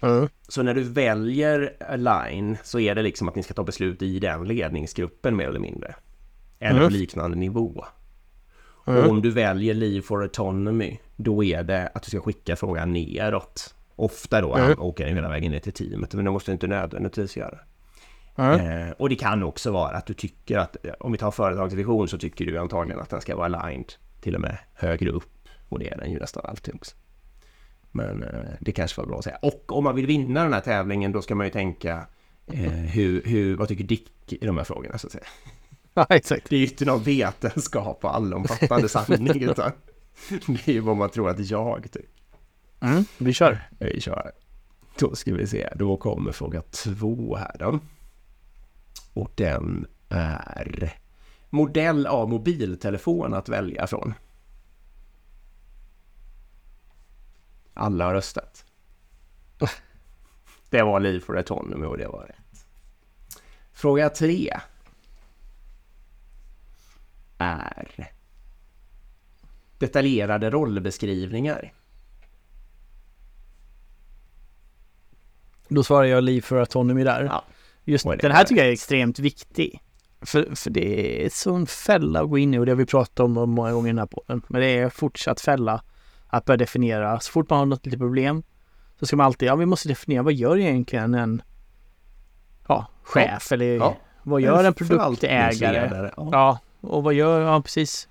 [0.00, 0.28] Mm.
[0.48, 4.18] Så när du väljer Align så är det liksom att ni ska ta beslut i
[4.18, 5.94] den ledningsgruppen mer eller mindre.
[6.64, 6.88] Eller Mm.
[6.88, 7.84] på liknande nivå.
[8.86, 9.04] Mm.
[9.04, 12.92] Och om du väljer Leave for Autonomy, då är det att du ska skicka frågan
[12.92, 13.74] neråt.
[13.96, 14.78] Ofta då Mm.
[14.80, 17.58] åker den hela vägen ner till teamet, men det måste du inte nödvändigtvis göra.
[18.36, 18.60] Mm.
[18.88, 22.18] Eh, och det kan också vara att du tycker att, om vi tar företagsvision så
[22.18, 25.48] tycker du antagligen att den ska vara aligned till och med högre upp.
[25.68, 26.96] Och det är den ju nästan alltid också.
[27.90, 28.28] Men eh,
[28.60, 29.36] det kanske var bra att säga.
[29.42, 32.06] Och om man vill vinna den här tävlingen då ska man ju tänka
[32.52, 35.24] eh, hur, hur, vad tycker Dick i de här frågorna så att säga.
[35.96, 36.50] Ja, exakt.
[36.50, 39.72] Det är ju inte någon vetenskap och allomfattande sanning utan
[40.28, 42.08] det är ju vad man tror att jag tycker.
[42.80, 43.04] Mm.
[43.18, 43.68] Vi kör.
[43.78, 44.32] Vi kör.
[44.98, 47.80] Då ska vi se, då kommer fråga två här då.
[49.14, 50.98] Och den är
[51.50, 54.14] modell av mobiltelefon att välja från.
[57.74, 58.64] Alla har röstat.
[60.70, 62.66] Det var Liv for Autonomy och det var rätt.
[63.72, 64.60] Fråga tre.
[67.44, 68.10] Är
[69.78, 71.72] detaljerade rollbeskrivningar.
[75.68, 77.24] Då svarar jag Leave for Autonomy där.
[77.24, 77.44] Ja.
[77.84, 79.80] Just den här tycker jag är extremt viktig.
[80.20, 82.86] För, för det är en sån fälla att gå in i och det har vi
[82.86, 84.42] pratat om många gånger i den här podden.
[84.48, 85.82] Men det är fortsatt fälla
[86.26, 87.20] att börja definiera.
[87.20, 88.42] Så fort man har något litet problem
[88.98, 91.42] så ska man alltid, ja vi måste definiera vad gör egentligen en
[92.68, 93.96] ja, chef eller Ja.
[94.22, 96.10] vad gör en produktägare?
[96.16, 96.28] Ja.
[96.32, 98.08] Ja, och vad gör, ja precis.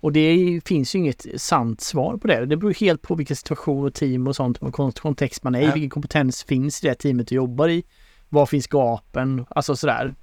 [0.00, 2.46] Och det finns ju inget sant svar på det.
[2.46, 5.60] Det beror helt på vilken situation och team och sånt, och kon- kontext man är
[5.60, 5.72] i, Ja.
[5.72, 7.82] vilken kompetens finns i det teamet du jobbar i.
[8.28, 9.46] Var finns gapen?
[9.48, 10.14] Alltså sådär.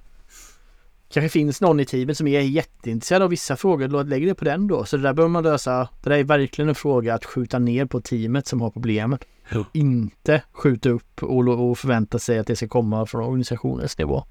[1.08, 4.44] Kanske finns någon i teamet som är jätteintresserad av vissa frågor, låt lägg det på
[4.44, 4.84] den då.
[4.84, 5.88] Så det där behöver man lösa.
[6.02, 9.24] Det där är verkligen en fråga att skjuta ner på teamet som har problemet.
[9.50, 9.64] Ja.
[9.72, 14.24] Inte skjuta upp och, och förvänta sig att det ska komma från organisationens nivå.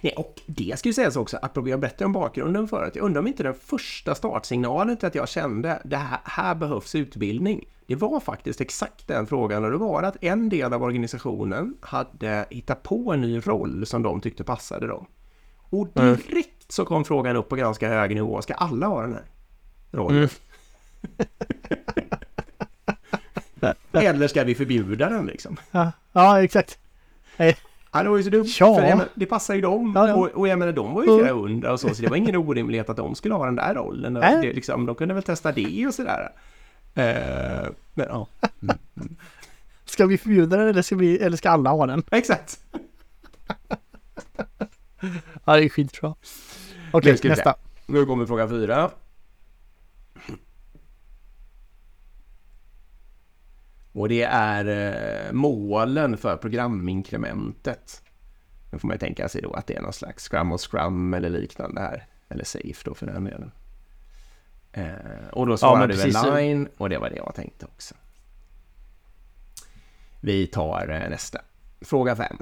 [0.00, 3.20] Nej, och det ska ju sägas också, apropå jag berättade om bakgrunden förut, jag undrar
[3.20, 7.64] om inte den första startsignalen till att jag kände det här, här behövs utbildning.
[7.86, 12.46] Det var faktiskt exakt den frågan och det var att en del av organisationen hade
[12.50, 15.06] hittat på en ny roll som de tyckte passade dem.
[15.70, 16.16] Och Mm.
[16.16, 19.24] direkt så kom frågan upp på ganska hög nivå, ska alla ha den här
[19.90, 20.16] rollen?
[20.18, 20.28] Mm.
[23.92, 25.56] Eller ska vi förbjuda den liksom?
[25.70, 26.78] Ja, ja exakt.
[27.92, 28.46] Ja, det var ju så dumt.
[28.60, 28.74] Ja.
[28.74, 29.92] För menar, det passar ju dem.
[29.96, 30.14] Ja, ja.
[30.14, 31.20] Och, och jag menar, de var ju Mm.
[31.20, 33.74] flera hundra och så, så det var ingen orimlighet att de skulle ha den där
[33.74, 34.16] rollen.
[34.16, 34.46] Och Nej.
[34.46, 36.28] det, liksom, de kunde väl testa det och sådär.
[36.94, 38.26] Eh, men ja,
[39.84, 42.02] Ska vi förbjuda den eller ska, vi, eller ska alla ha den?
[42.10, 42.58] exakt.
[45.44, 46.14] Ja, det är skitbra.
[46.92, 47.40] Okej, Nu ska vi se.
[47.44, 47.54] nästa.
[47.86, 48.90] Nu kommer fråga fyra.
[53.92, 58.02] Och det är eh, målen för programinkrementet.
[58.72, 61.14] Nu får man ju tänka sig då att det är någon slags Scrum och Scrum
[61.14, 62.06] eller liknande här.
[62.28, 63.52] Eller Safe då för den delen.
[64.72, 66.16] Eh, och då svarar men du precis.
[66.16, 67.94] Align och det var det jag tänkte också.
[70.20, 71.40] Vi tar eh, nästa.
[71.80, 72.38] Fråga fem.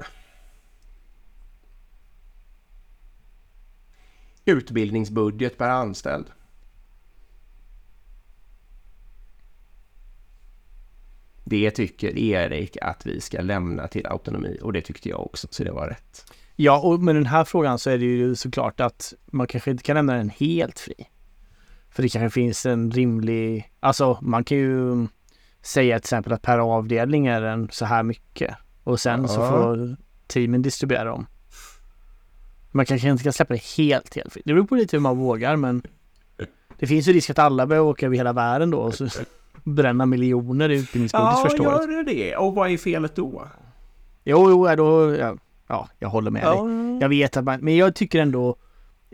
[4.45, 6.25] Utbildningsbudget per anställd.
[11.49, 15.63] Det tycker Erik att vi ska lämna till autonomi och det tyckte jag också, så
[15.63, 16.25] det var rätt.
[16.55, 19.83] Ja, och med den här frågan så är det ju såklart att man kanske inte
[19.83, 20.93] kan lämna den helt fri.
[21.89, 25.07] För det kanske finns en rimlig, alltså man kan ju
[25.61, 28.55] säga till exempel att per avdelning är den så här mycket.
[28.83, 29.49] Och sen så Ja.
[29.49, 31.25] får teamen distribuera dem.
[32.71, 34.45] Man kanske inte kan släppa det helt, helt fritt.
[34.45, 35.81] Det beror på lite hur man vågar, men
[36.79, 39.07] det finns ju risk att alla börjar åka över hela världen då så
[39.63, 41.91] bränna miljoner i utbildningsbudget Ja, första året.
[41.91, 42.35] gör det?
[42.35, 43.47] Och vad är felet då?
[44.23, 45.35] Jo, jo, ja, då, ja,
[45.67, 46.51] ja, jag håller med dig.
[46.55, 46.67] Ja,
[47.01, 48.55] Jag vet att man, men jag tycker ändå,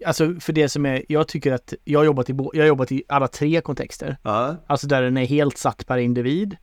[0.06, 2.92] alltså för det som är, jag tycker att jag har jobbat i, jag har jobbat
[2.92, 4.18] i alla tre kontexter.
[4.24, 6.58] ja, Alltså där den är helt satt per individ.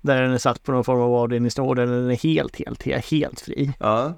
[0.00, 3.10] Där den är satt på någon form av avdelningsnivå, där den är helt, helt, helt,
[3.10, 3.72] helt fri.
[3.80, 4.12] ja.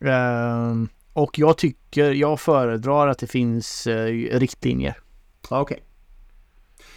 [0.00, 3.94] Ehm, och jag tycker, jag föredrar att det finns uh,
[4.38, 4.96] riktlinjer.
[5.50, 5.82] Ja, Okej.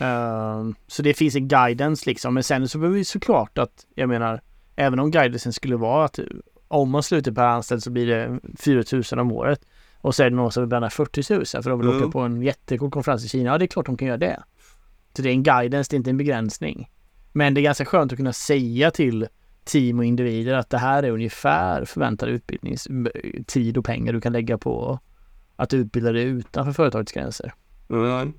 [0.01, 2.33] Ehm, så det finns en guidance liksom.
[2.33, 4.41] Men sen så behöver vi såklart att, jag menar,
[4.75, 6.19] även om guidancen skulle vara att
[6.67, 9.61] om man slutar per anställd så blir det 4 000 om året.
[9.97, 12.01] Och så är det någon som vill bränna 40 000 för de vill Mm.
[12.01, 13.49] åka på en jättecool konferens i Kina.
[13.51, 14.43] Ja, det är klart de kan göra det.
[15.15, 16.89] Så det är en guidance, det är inte en begränsning.
[17.31, 19.27] Men det är ganska skönt att kunna säga till
[19.63, 24.57] team och individer att det här är ungefär förväntad utbildningstid och pengar du kan lägga
[24.57, 24.99] på
[25.55, 27.53] att utbilda dig utanför företagets gränser.
[27.89, 28.33] Mm.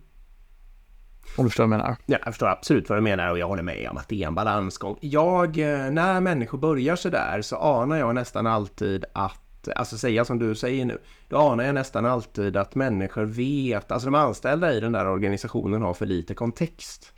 [1.36, 1.96] Om du förstår vad jag menar.
[2.06, 4.26] Ja, jag förstår absolut vad du menar och jag håller med om att det är
[4.26, 4.96] en balansgång.
[5.00, 10.24] Jag, eh, när människor börjar så där så anar jag nästan alltid att, alltså säga
[10.24, 14.72] som du säger nu, då anar jag nästan alltid att människor vet, alltså de anställda
[14.72, 17.12] i den där organisationen har för lite kontext.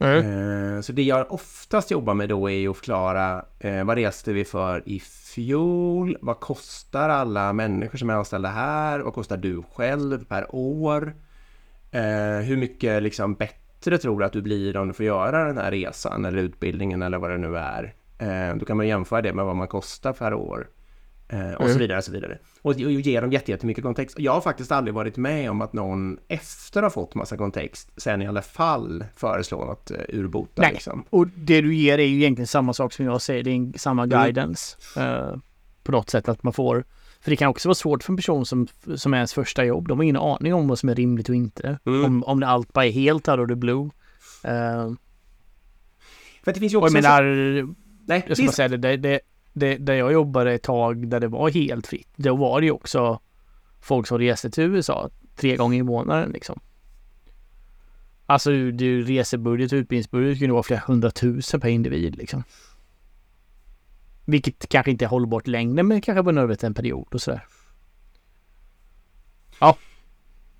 [0.00, 4.44] Eh, Så det jag oftast jobbar med då är att förklara eh, vad reste vi
[4.44, 6.16] för i fjol?
[6.20, 9.00] Vad kostar alla människor som är anställda här?
[9.00, 11.14] Vad kostar du själv per år?
[11.90, 15.58] Eh, hur mycket liksom bättre tror du att du blir om du får göra den
[15.58, 17.94] här resan eller utbildningen eller vad det nu är?
[18.18, 20.68] Eh, då kan man jämföra det med vad man kostar per år.
[21.28, 21.78] Eh, och så Mm.
[21.78, 22.38] vidare, och så vidare.
[22.62, 24.18] Och, och ge dem jätte- jättemycket kontext.
[24.18, 27.90] Jag har faktiskt aldrig varit med om att någon efter att ha fått massa kontext
[27.96, 30.62] sen i alla fall föreslår något uh, urbota.
[30.62, 30.72] Nej.
[30.72, 31.04] Liksom.
[31.10, 33.42] Och det du ger är ju egentligen samma sak som jag säger.
[33.42, 34.20] Det är samma Mm.
[34.22, 34.76] guidance.
[35.00, 35.36] eh,
[35.82, 36.84] på något sätt att man får.
[37.20, 39.88] För det kan också vara svårt för en person som, som är ens första jobb.
[39.88, 41.78] De har ingen aning om vad som är rimligt och inte.
[41.86, 42.04] Mm.
[42.04, 43.90] Om, om det allt bara är helt out of the blue.
[44.44, 44.92] Eh,
[46.44, 46.96] För det finns ju också...
[46.98, 47.74] jag en menar, så-
[48.06, 49.20] nej, jag ska bara säga det, det, det,
[49.52, 52.08] det, där jag jobbade ett tag där det var helt fritt.
[52.16, 53.20] Då var det ju också
[53.82, 56.60] folk som reste till USA tre gånger i månaden liksom.
[58.26, 62.42] Alltså du, du resebudget och utbildningsbudget kunde vara flera hundratusen per individ liksom.
[64.30, 67.46] Vilket kanske inte är hållbart längre men kanske var nödvändigt en period och sådär.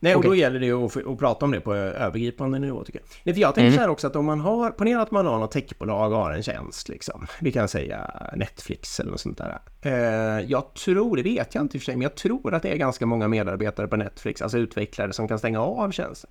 [0.02, 0.28] Nej, och Okej.
[0.30, 3.06] då gäller det ju att, att prata om det på övergripande nivå tycker jag.
[3.24, 3.74] Nej, för jag tänker Mm.
[3.76, 6.32] så här också att om man har, ponera att man har något techbolag och har
[6.32, 7.26] en tjänst liksom.
[7.40, 9.60] Vi kan säga Netflix eller något sånt där.
[9.82, 12.62] Eh, jag tror, det vet jag inte i och för sig, men jag tror att
[12.62, 16.30] det är ganska många medarbetare på Netflix, alltså utvecklare som kan stänga av tjänsten.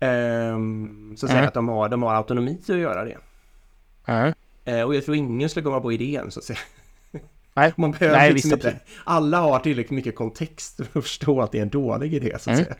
[0.00, 1.48] Ehm, så säg Mm.
[1.48, 3.18] att de har, de har autonomi att göra det.
[4.06, 4.32] Ja.
[4.64, 6.58] Eh, och jag tror ingen skulle komma på idén så att säga.
[7.54, 11.52] Nej, Man behöver Nej, liksom inte, alla har tillräckligt mycket kontext för att förstå att
[11.52, 12.64] det är en dålig idé så att Mm.
[12.64, 12.76] säga.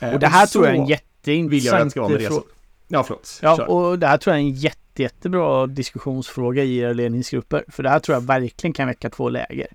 [0.00, 2.00] Eh, och det här så tror jag är en vill jag att jätteintressant det ska
[2.00, 2.42] vara med det.
[2.88, 3.38] Ja, förlåt.
[3.42, 3.70] Ja, Kör.
[3.70, 7.64] och det här tror jag är en jätte, jättebra diskussionsfråga i era ledningsgrupper.
[7.68, 9.66] För det här tror jag verkligen kan väcka två läger.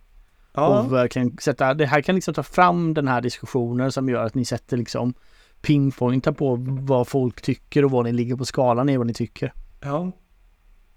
[0.53, 0.79] ja.
[0.79, 4.35] Och verkligen sätta, det här kan liksom ta fram den här diskussionen som gör att
[4.35, 5.13] ni sätter liksom
[5.61, 9.53] pinpointar på vad folk tycker och vad ni ligger på skalan i vad ni tycker.
[9.81, 10.11] ja.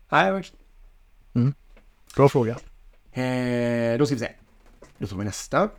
[0.09, 1.55] Nej, verkligen.
[2.17, 2.59] Bra fråga.
[3.13, 4.33] Eh, då ska vi se.
[4.99, 5.71] Då tar vi nästa.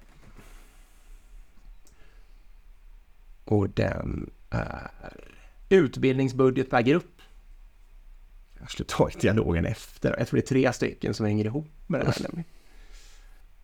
[3.45, 4.91] Och den är
[5.69, 7.21] utbildningsbudget per grupp.
[8.59, 10.15] Jag skulle ta dialogen efter.
[10.17, 12.21] Jag tror det är tre stycken som hänger ihop med det här.
[12.21, 12.45] nämligen.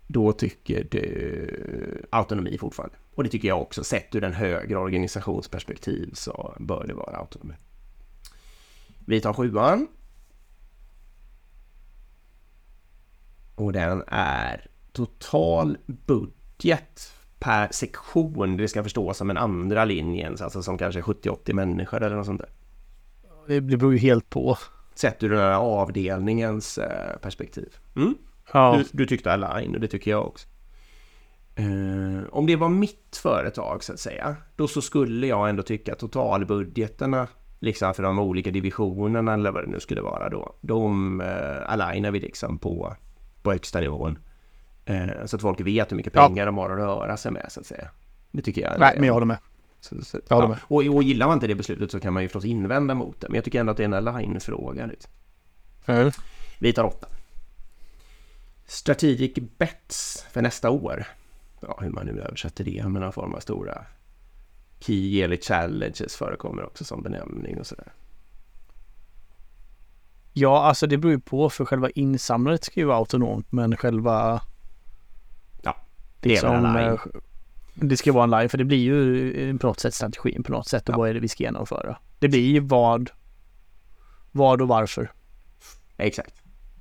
[0.08, 2.96] Då tycker du autonomi fortfarande.
[3.16, 3.84] Och det tycker jag också.
[3.84, 7.54] Sett ur en högre organisationsperspektiv så bör det vara autonomi.
[9.06, 9.88] Vi tar sjuan.
[13.56, 18.58] Och den är total budget per sektion.
[18.58, 22.42] Det ska förstås som en andra linjen, alltså som kanske 70-80 människor eller något sånt
[22.42, 22.50] där.
[23.48, 24.58] Det, beror ju helt på.
[24.96, 27.76] Sett ur den här avdelningens eh, perspektiv.
[27.96, 28.16] Mm.
[28.54, 30.48] Ja, Du, du tyckte align och det tycker jag också.
[31.56, 35.94] Eh, om det var mitt företag så att säga, då så skulle jag ändå tycka
[35.94, 37.28] att totalbudgeterna,
[37.60, 42.12] liksom för de olika divisionerna eller vad det nu skulle vara då, de eh, alignar
[42.12, 42.96] vi liksom på,
[43.44, 44.18] på högsta nivån.
[44.86, 46.28] Eh, så att folk vet hur mycket Ja.
[46.28, 47.90] pengar de har att röra sig med så att säga.
[48.32, 48.80] Det tycker jag.
[48.80, 49.38] nej, men jag håller med.
[49.80, 50.50] Så, så, Jag håller ja.
[50.50, 50.88] med.
[50.90, 53.28] och, och gillar man inte det beslutet så kan man ju förstås invända mot det.
[53.30, 54.86] Men jag tycker ändå att det är en align-fråga.
[54.86, 55.12] Liksom.
[55.86, 56.12] Ja.
[56.60, 57.08] Vi tar åtta.
[58.66, 61.06] Strategic bets för nästa år.
[61.62, 63.86] Ja, hur man nu översätter det med någon form av stora
[64.80, 67.92] Key yearly challenges förekommer också som benämning och sådär.
[70.34, 74.42] Ja, alltså det beror ju på för själva insamlandet ska ju vara autonomt men själva
[75.64, 75.76] Ja,
[76.22, 76.90] liksom, väl align.
[76.94, 77.00] eh,
[77.76, 80.52] det ska vara en line för det blir ju eh, på något sätt strategin på
[80.52, 80.98] något sätt och Ja.
[80.98, 81.98] vad är det vi ska genomföra.
[82.20, 83.10] Det blir ju vad,
[84.32, 85.12] vad och varför.
[85.98, 86.34] Exakt.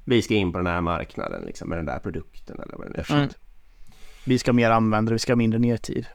[0.05, 2.99] Vi ska in på den här marknaden liksom med den där produkten eller vad det
[3.01, 3.29] är Mm.
[4.25, 6.07] Vi ska mer användare, vi ska ha mindre nedtid.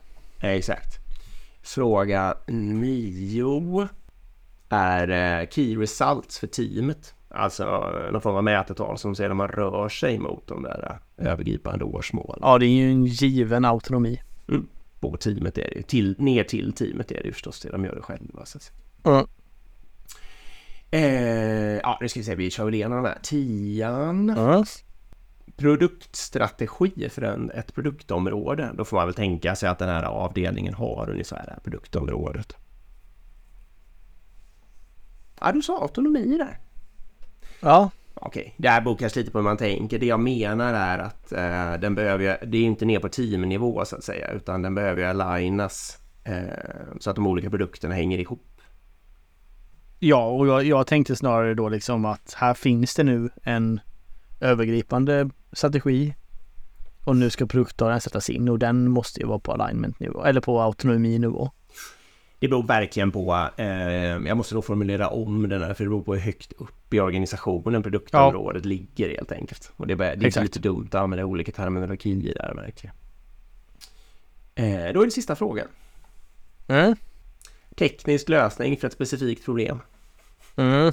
[0.41, 0.97] Exakt.
[1.61, 3.87] Fråga nio
[4.69, 7.13] är eh, Key Results för teamet.
[7.29, 11.27] Alltså någon form av mätetal som ser om man rör sig mot de där eh,
[11.31, 12.39] övergripande årsmålen.
[12.41, 14.21] Ja, det är ju en given autonomi.
[14.99, 15.81] På teamet är det ju.
[15.81, 18.45] Till, ner till teamet är det ju förstås det de gör det själva.
[18.45, 18.59] Så.
[19.03, 19.25] Mm.
[20.91, 23.19] Eh, ja, nu ska vi se, vi kör väl igenom de här.
[23.23, 24.29] Tian.
[24.29, 24.63] Mm.
[25.57, 28.71] Produktstrategi för en, ett produktområde.
[28.77, 32.55] Då får man väl tänka sig att den här avdelningen har ungefär det här produktområdet.
[35.39, 36.59] Ja, du sa autonomi där.
[37.59, 37.89] Ja,
[38.21, 39.99] Okej, det här bokas lite på hur man tänker.
[39.99, 43.95] Det jag menar är att eh, den behöver, det är inte ner på teamnivå så
[43.95, 46.43] att säga, utan den behöver ju alignas eh,
[46.99, 48.61] så att de olika produkterna hänger ihop.
[49.99, 53.79] ja och jag, jag tänkte snarare då liksom att här finns det nu en
[54.39, 56.15] övergripande strategi
[57.05, 60.61] och nu ska produktdagen sättas in och den måste ju vara på alignment-nivå eller på
[60.61, 61.51] autonominivå.
[62.39, 66.03] Det beror verkligen på, eh, jag måste då formulera om den här, för det beror
[66.03, 69.71] på hur högt upp i organisationen produktområdet ligger helt enkelt.
[69.77, 72.91] Och det, är det är lite dumt att använda olika terminologi där jag.
[74.55, 75.67] Eh, då är det sista frågan.
[76.67, 76.95] Mm.
[77.75, 79.79] Teknisk lösning för ett specifikt problem.
[80.55, 80.91] Mm.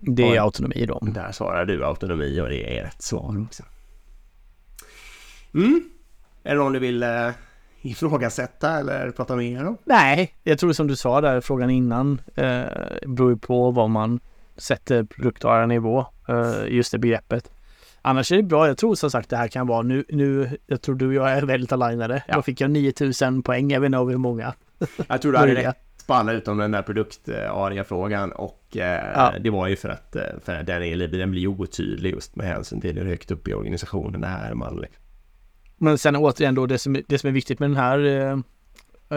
[0.00, 0.98] Det är autonomi då.
[0.98, 3.62] Där svarar du autonomi och det är rätt svar också.
[5.54, 5.90] Mm.
[6.46, 7.28] Är det någon du vill eh,
[7.82, 9.78] ifrågasätta eller prata mer om?
[9.84, 12.62] Nej, jag tror som du sa där frågan innan eh,
[13.06, 14.20] beror ju på vad man
[14.56, 17.50] sätter produktdagarnivå, eh, just det begreppet.
[18.02, 18.66] Annars är det bra.
[18.66, 21.32] Jag tror som sagt det här kan vara nu, nu jag tror du och jag
[21.32, 22.22] är väldigt alignade.
[22.28, 22.34] Ja.
[22.34, 24.54] Då fick jag 9000 poäng, jag vet inte hur många.
[25.08, 29.32] Jag tror du hade rätt på alla utom den där produktaria-frågan och eh, Ja.
[29.40, 32.80] det var ju för att, eh, för den, är, den blir otydlig just med hänsyn
[32.80, 34.84] till hur högt upp i organisationen är man.
[35.76, 38.38] Men sen återigen då det som, det som är viktigt med den här eh,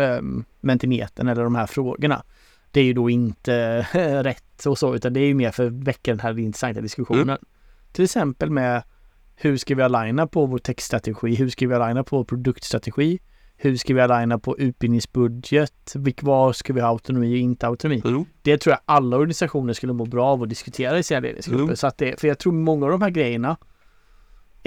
[0.02, 0.22] eh,
[0.60, 2.24] mentimetern eller de här frågorna.
[2.72, 3.82] Det är ju då inte
[4.24, 7.38] rätt och så utan det är ju mer för att väcka den här intressanta diskussionen.
[7.92, 8.84] Till exempel med
[9.36, 11.36] hur ska vi aligna på vår textstrategi?
[11.36, 13.20] Hur ska vi aligna på vår produktstrategi?
[13.58, 15.96] Hur ska vi aligna på utbildningsbudget?
[15.96, 18.26] Vilk, var ska vi ha autonomi och inte autonomi?
[18.42, 21.64] Det tror jag alla organisationer skulle må bra av att diskutera i sina ledningsgrupper.
[21.64, 21.76] Mm.
[21.76, 23.58] Så att det, för jag tror många av de här grejerna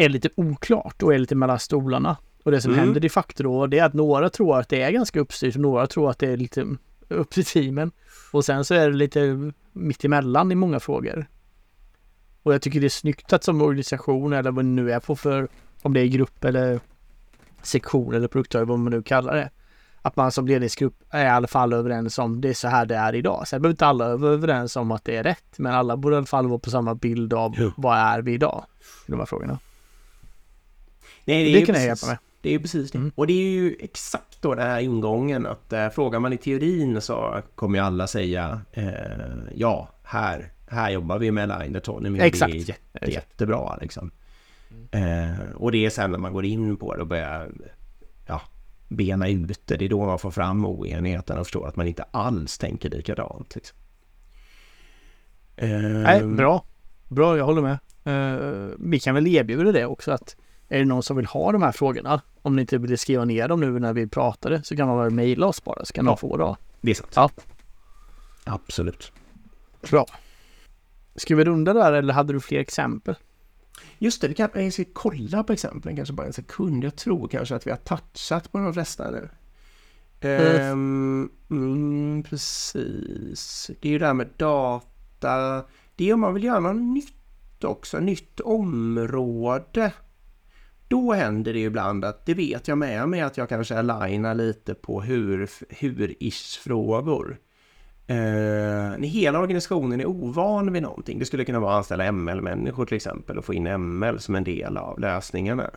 [0.05, 2.17] är lite oklart och är lite mellan stolarna.
[2.45, 2.85] Och det som Mm.
[2.85, 5.61] händer de facto då det är att några tror att det är ganska uppstyrt och
[5.63, 6.67] några tror att det är lite
[7.09, 7.91] upp till teamen.
[8.33, 11.27] Och sen så är det lite mitt emellan i många frågor.
[12.43, 15.17] Och jag tycker det är snyggt att som organisation eller vad det nu är på
[15.17, 15.49] för
[15.83, 16.81] om det är grupp eller
[17.63, 19.51] sektion eller produktör vad man nu kallar det.
[20.03, 22.97] Att man som ledningsgrupp är i alla fall överens om det är så här det
[22.97, 23.49] är idag.
[23.49, 25.59] Sen behöver inte alla vara överens om att det är rätt.
[25.59, 27.73] Men alla borde i alla fall vara på samma bild av Jo.
[27.77, 28.65] vad är vi idag?
[29.09, 29.59] I de här frågorna.
[31.25, 32.19] Nej, Det, ju kan jag precis- hjälpa med.
[32.41, 32.99] Det är ju precis det.
[32.99, 33.13] Mm.
[33.15, 37.01] Och det är ju exakt då den här ingången att eh, frågar man i teorin
[37.01, 38.93] så kommer ju alla säga eh,
[39.55, 42.53] ja, här, här jobbar vi med line autonomy Exakt.
[42.53, 43.13] det är jätte, Exakt.
[43.15, 44.11] jättebra liksom.
[44.91, 47.51] Eh, och det är sen när man går in på det och börjar
[48.27, 48.43] ja,
[48.89, 52.03] bena ut det, det är då man får fram oenigheten och förstår att man inte
[52.11, 53.55] alls tänker likadant.
[53.55, 53.79] Liksom.
[55.57, 56.65] Eh, Nej, bra.
[57.09, 57.79] Bra, jag håller med.
[58.05, 60.37] Eh, vi kan väl erbjuda det också att
[60.73, 63.49] är det någon som vill ha de här frågorna, om ni inte vill skriva ner
[63.49, 66.11] dem nu när vi pratade, så kan man väl mejla oss bara så kan Ja.
[66.11, 66.57] de få det.
[66.81, 67.11] Det är sant.
[67.15, 67.31] Ja.
[68.45, 69.13] Absolut.
[69.91, 70.07] Bra.
[71.17, 73.15] Ska vi runda där eller hade du fler exempel?
[73.99, 76.85] Just det, kan, jag ska kolla på exemplen kanske bara en sekund.
[76.85, 79.29] Jag tror kanske att vi har touchat på de flesta nu.
[80.21, 83.71] Ehm, mm, precis.
[83.81, 85.65] Det är ju det här med data.
[85.97, 89.93] Det är om man vill göra något nytt också, nytt område.
[90.93, 94.75] Då händer det ibland att, det vet jag med mig, att jag kanske alignar lite
[94.75, 97.39] på hur, hur-ish-frågor.
[98.07, 98.17] Eh,
[98.99, 101.19] när hela organisationen är ovan vid någonting.
[101.19, 104.45] Det skulle kunna vara att anställa ML-människor till exempel och få in ML som en
[104.45, 105.71] del av lösningarna.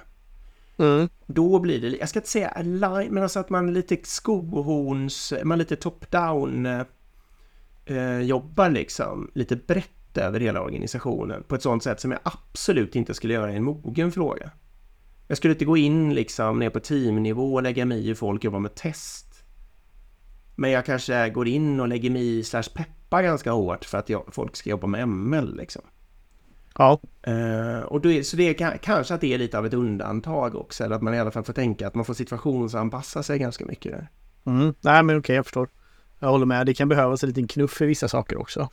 [0.77, 1.09] Mm.
[1.25, 5.57] Då blir det, jag ska inte säga align, men alltså att man lite skohorns, man
[5.57, 6.85] lite top-down
[7.85, 12.95] eh, jobbar liksom lite brett över hela organisationen på ett sånt sätt som jag absolut
[12.95, 14.51] inte skulle göra i en mogen fråga.
[15.27, 18.43] Jag skulle inte gå in liksom ner på teamnivå och lägga mig i hur folk
[18.43, 19.43] jobbar med test.
[20.55, 24.09] Men jag kanske går in och lägger mig i slash peppar ganska hårt för att
[24.09, 25.81] jag, folk ska jobba med ML liksom.
[26.77, 26.99] Ja.
[27.21, 29.73] Eh, och då är, så det är ka- kanske att det är lite av ett
[29.73, 33.39] undantag också, eller att man i alla fall får tänka att man får situationsanpassa sig
[33.39, 34.09] ganska mycket där.
[34.45, 34.73] Mm.
[34.81, 35.69] Nej men okej, jag förstår.
[36.19, 36.65] Jag håller med.
[36.65, 38.69] Det kan behövas en liten knuff för vissa saker också.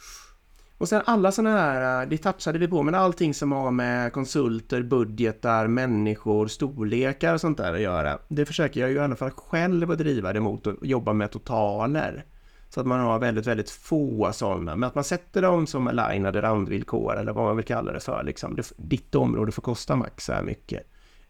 [0.82, 4.12] Och sen alla sådana här, eh, det touchade vi på, men allting som har med
[4.12, 8.18] konsulter, budgetar, människor, storlekar och sånt där att göra.
[8.28, 11.30] Det försöker jag ju i alla fall själv att driva det mot att jobba med
[11.30, 12.24] totaler.
[12.68, 14.76] Så att man har väldigt, väldigt få sådana.
[14.76, 18.22] Men att man sätter dem som alignade randvillkor eller vad man vill kalla det för.
[18.24, 18.58] Liksom.
[18.76, 20.82] Ditt område får kosta max så här mycket.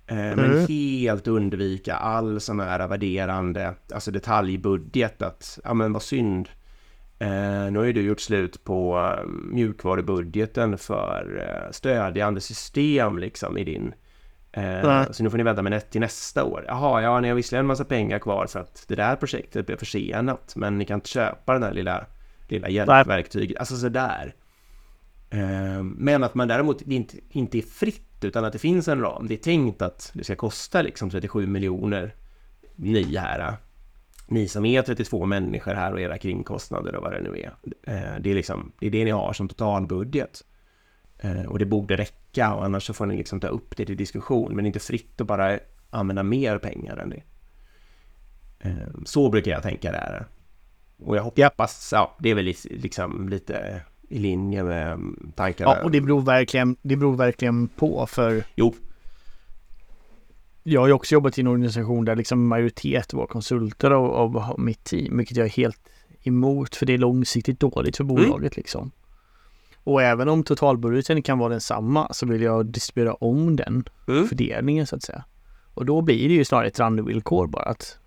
[0.06, 0.66] Eh, Men Mm.
[0.68, 5.22] helt undvika all sån här värderande, alltså detaljbudget.
[5.22, 6.48] Att, ja men vad synd.
[7.22, 13.58] Eh, nu har ju du gjort slut på eh, mjukvarubudgeten för eh, stödjande system liksom
[13.58, 13.94] i din.
[14.54, 15.06] Nej.
[15.10, 16.64] så nu får ni vänta med till nästa år.
[16.68, 19.76] Jaha, ja, ni har visserligen en massa pengar kvar för att det där projektet blev
[19.76, 20.52] försenat.
[20.56, 22.06] Men ni kan inte köpa den här lilla,
[22.48, 23.58] lilla hjälpverktyget.
[23.58, 24.34] Alltså sådär.
[25.82, 29.26] Men att man däremot inte, inte är fritt utan att det finns en ram.
[29.28, 32.14] Det är tänkt att det ska kosta liksom 37 miljoner
[32.76, 33.56] ni här.
[34.26, 37.54] Ni som är 32 människor här och era kringkostnader och vad det nu är.
[37.92, 40.44] Eh, Det är, liksom, det är det ni har som totalbudget.
[41.18, 43.96] Eh, Och det borde räcka och annars så får ni liksom ta upp det till
[43.96, 44.56] diskussion.
[44.56, 45.58] Men inte fritt att bara
[45.90, 47.22] använda mer pengar än det.
[48.60, 50.26] Eh, Så brukar jag tänka där.
[50.98, 54.98] Och jag hoppas, ja, det är väl liksom lite i linje med
[55.34, 55.70] tankarna.
[55.70, 58.74] Ja, och det beror verkligen, det beror verkligen på för Jo,
[60.62, 64.60] jag har ju också jobbat i en organisation där liksom majoritet var konsulter av, av
[64.60, 65.78] mitt team, vilket jag är helt
[66.22, 68.90] emot för det är långsiktigt dåligt för bolaget liksom.
[69.84, 74.28] Och även om totalbudgeten kan vara densamma så vill jag distribuera om den Mm.
[74.28, 75.24] fördelningen så att säga.
[75.74, 77.98] Och då blir det ju snarare ett randvillkor bara att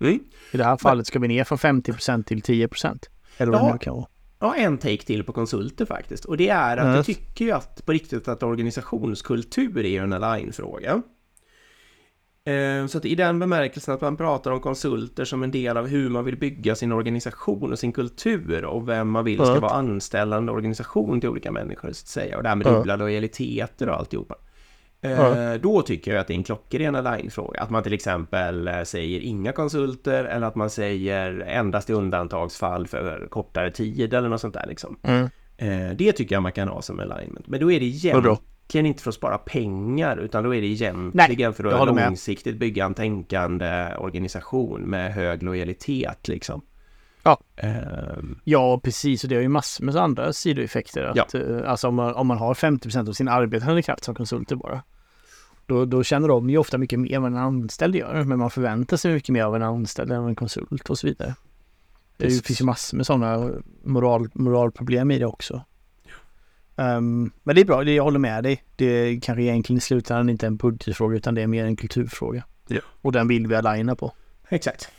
[0.00, 0.20] Mm.
[0.52, 3.08] i det här fallet ska vi ner från 50% till 10%.
[3.38, 4.06] Eller vad det kan vara.
[4.46, 6.24] Ja, en take till på konsulter faktiskt.
[6.24, 6.94] Och det är att Mm.
[6.96, 11.02] jag tycker ju att på riktigt att organisationskultur är en align-fråga.
[12.44, 15.86] Eh, Så att i den bemärkelsen att man pratar om konsulter som en del av
[15.86, 19.72] hur man vill bygga sin organisation och sin kultur och vem man vill ska vara
[19.72, 22.36] anställande organisation till olika människor så att säga.
[22.36, 24.34] Och det här med dubbla lojaliteter och alltihopa.
[25.12, 25.60] Eh, Mm.
[25.60, 27.60] Då tycker jag att det är en klockren align-fråga.
[27.60, 32.86] Att man till exempel eh, säger inga konsulter eller att man säger endast i undantagsfall
[32.86, 34.98] för kortare tid eller något sånt där liksom.
[35.02, 35.28] Mm.
[35.56, 37.46] Eh, Det tycker jag man kan ha som alignment.
[37.48, 41.52] Men då är det egentligen inte för att spara pengar utan då är det egentligen
[41.54, 42.04] för jag att håller med.
[42.06, 46.60] långsiktigt bygga en tänkande organisation med hög lojalitet liksom.
[47.22, 47.38] Ja.
[47.56, 49.24] Ehm, Ja, precis.
[49.24, 51.04] Och det har ju massor med andra sidoeffekter.
[51.04, 54.56] Att, eh, Alltså om man, om man har 50% av sin arbetande kraft som konsulter
[54.56, 54.82] bara.
[55.66, 58.24] Då, då känner de ju ofta mycket mer än vad en anställd gör.
[58.24, 61.06] Men man förväntar sig mycket mer av en anställd än av en konsult och så
[61.06, 61.34] vidare.
[62.16, 62.42] Det Precis.
[62.42, 63.50] finns ju massor med sådana
[63.84, 65.64] moral, moralproblem i det också.
[66.76, 68.62] Ehm, men det är bra, det, jag håller med dig.
[68.76, 72.44] Det är kanske egentligen i slutändan inte en budgetfråga utan det är mer en kulturfråga.
[72.68, 72.80] Ja.
[73.02, 74.12] Och den vill vi aligna på.
[74.48, 74.90] Exakt.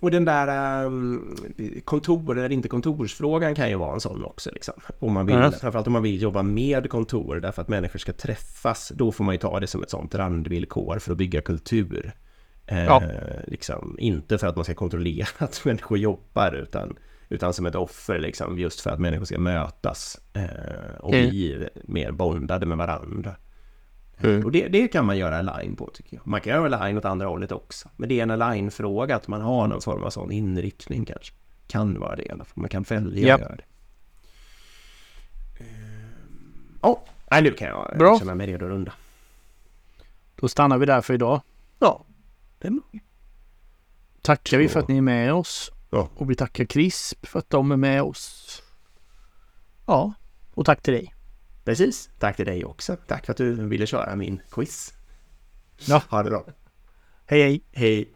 [0.00, 1.36] Och den där um,
[1.84, 4.50] kontor eller inte kontorsfrågan kan ju vara en sån också.
[4.52, 4.74] Liksom.
[4.98, 5.52] Om man vill, Mm.
[5.52, 8.92] Framförallt om man vill jobba med kontor därför att människor ska träffas.
[8.94, 12.12] Då får man ju ta det som ett sånt randvillkor för att bygga kultur.
[12.66, 13.02] Eh, Ja.
[13.46, 16.96] liksom, inte för att man ska kontrollera att människor jobbar utan,
[17.28, 21.28] utan som ett offer liksom, just för att människor ska mötas eh, och Mm.
[21.30, 23.34] bli mer bondade med varandra.
[24.20, 24.44] Mm.
[24.44, 26.26] Och det, det kan man göra align på tycker jag.
[26.26, 27.88] Man kan göra align åt andra hållet också.
[27.96, 31.34] Men det är en align-fråga att man har någon form av sån inriktning kanske.
[31.66, 32.52] Kan vara det i alla fall.
[32.60, 33.34] Man kan välja Ja.
[33.34, 33.64] att göra det.
[36.82, 38.18] Ja, nej, nu kan jag Bra.
[38.18, 38.92] känna mig redo att runda.
[40.36, 41.40] Då stannar vi där för idag.
[41.78, 42.04] Ja,
[42.58, 42.82] det är bra.
[44.22, 44.72] Tackar vi Så.
[44.72, 45.70] för att ni är med oss.
[45.90, 46.08] Ja.
[46.14, 48.62] Och vi tackar CRISP för att de är med oss.
[49.86, 50.12] Ja,
[50.54, 51.14] och tack till dig.
[51.68, 52.10] Precis.
[52.18, 52.96] Tack till dig också.
[52.96, 54.94] Tack för att du ville köra min quiz.
[55.86, 56.02] Ja.
[56.10, 56.46] Ha det bra.
[57.26, 57.62] Hej hej!
[57.72, 58.12] Hej.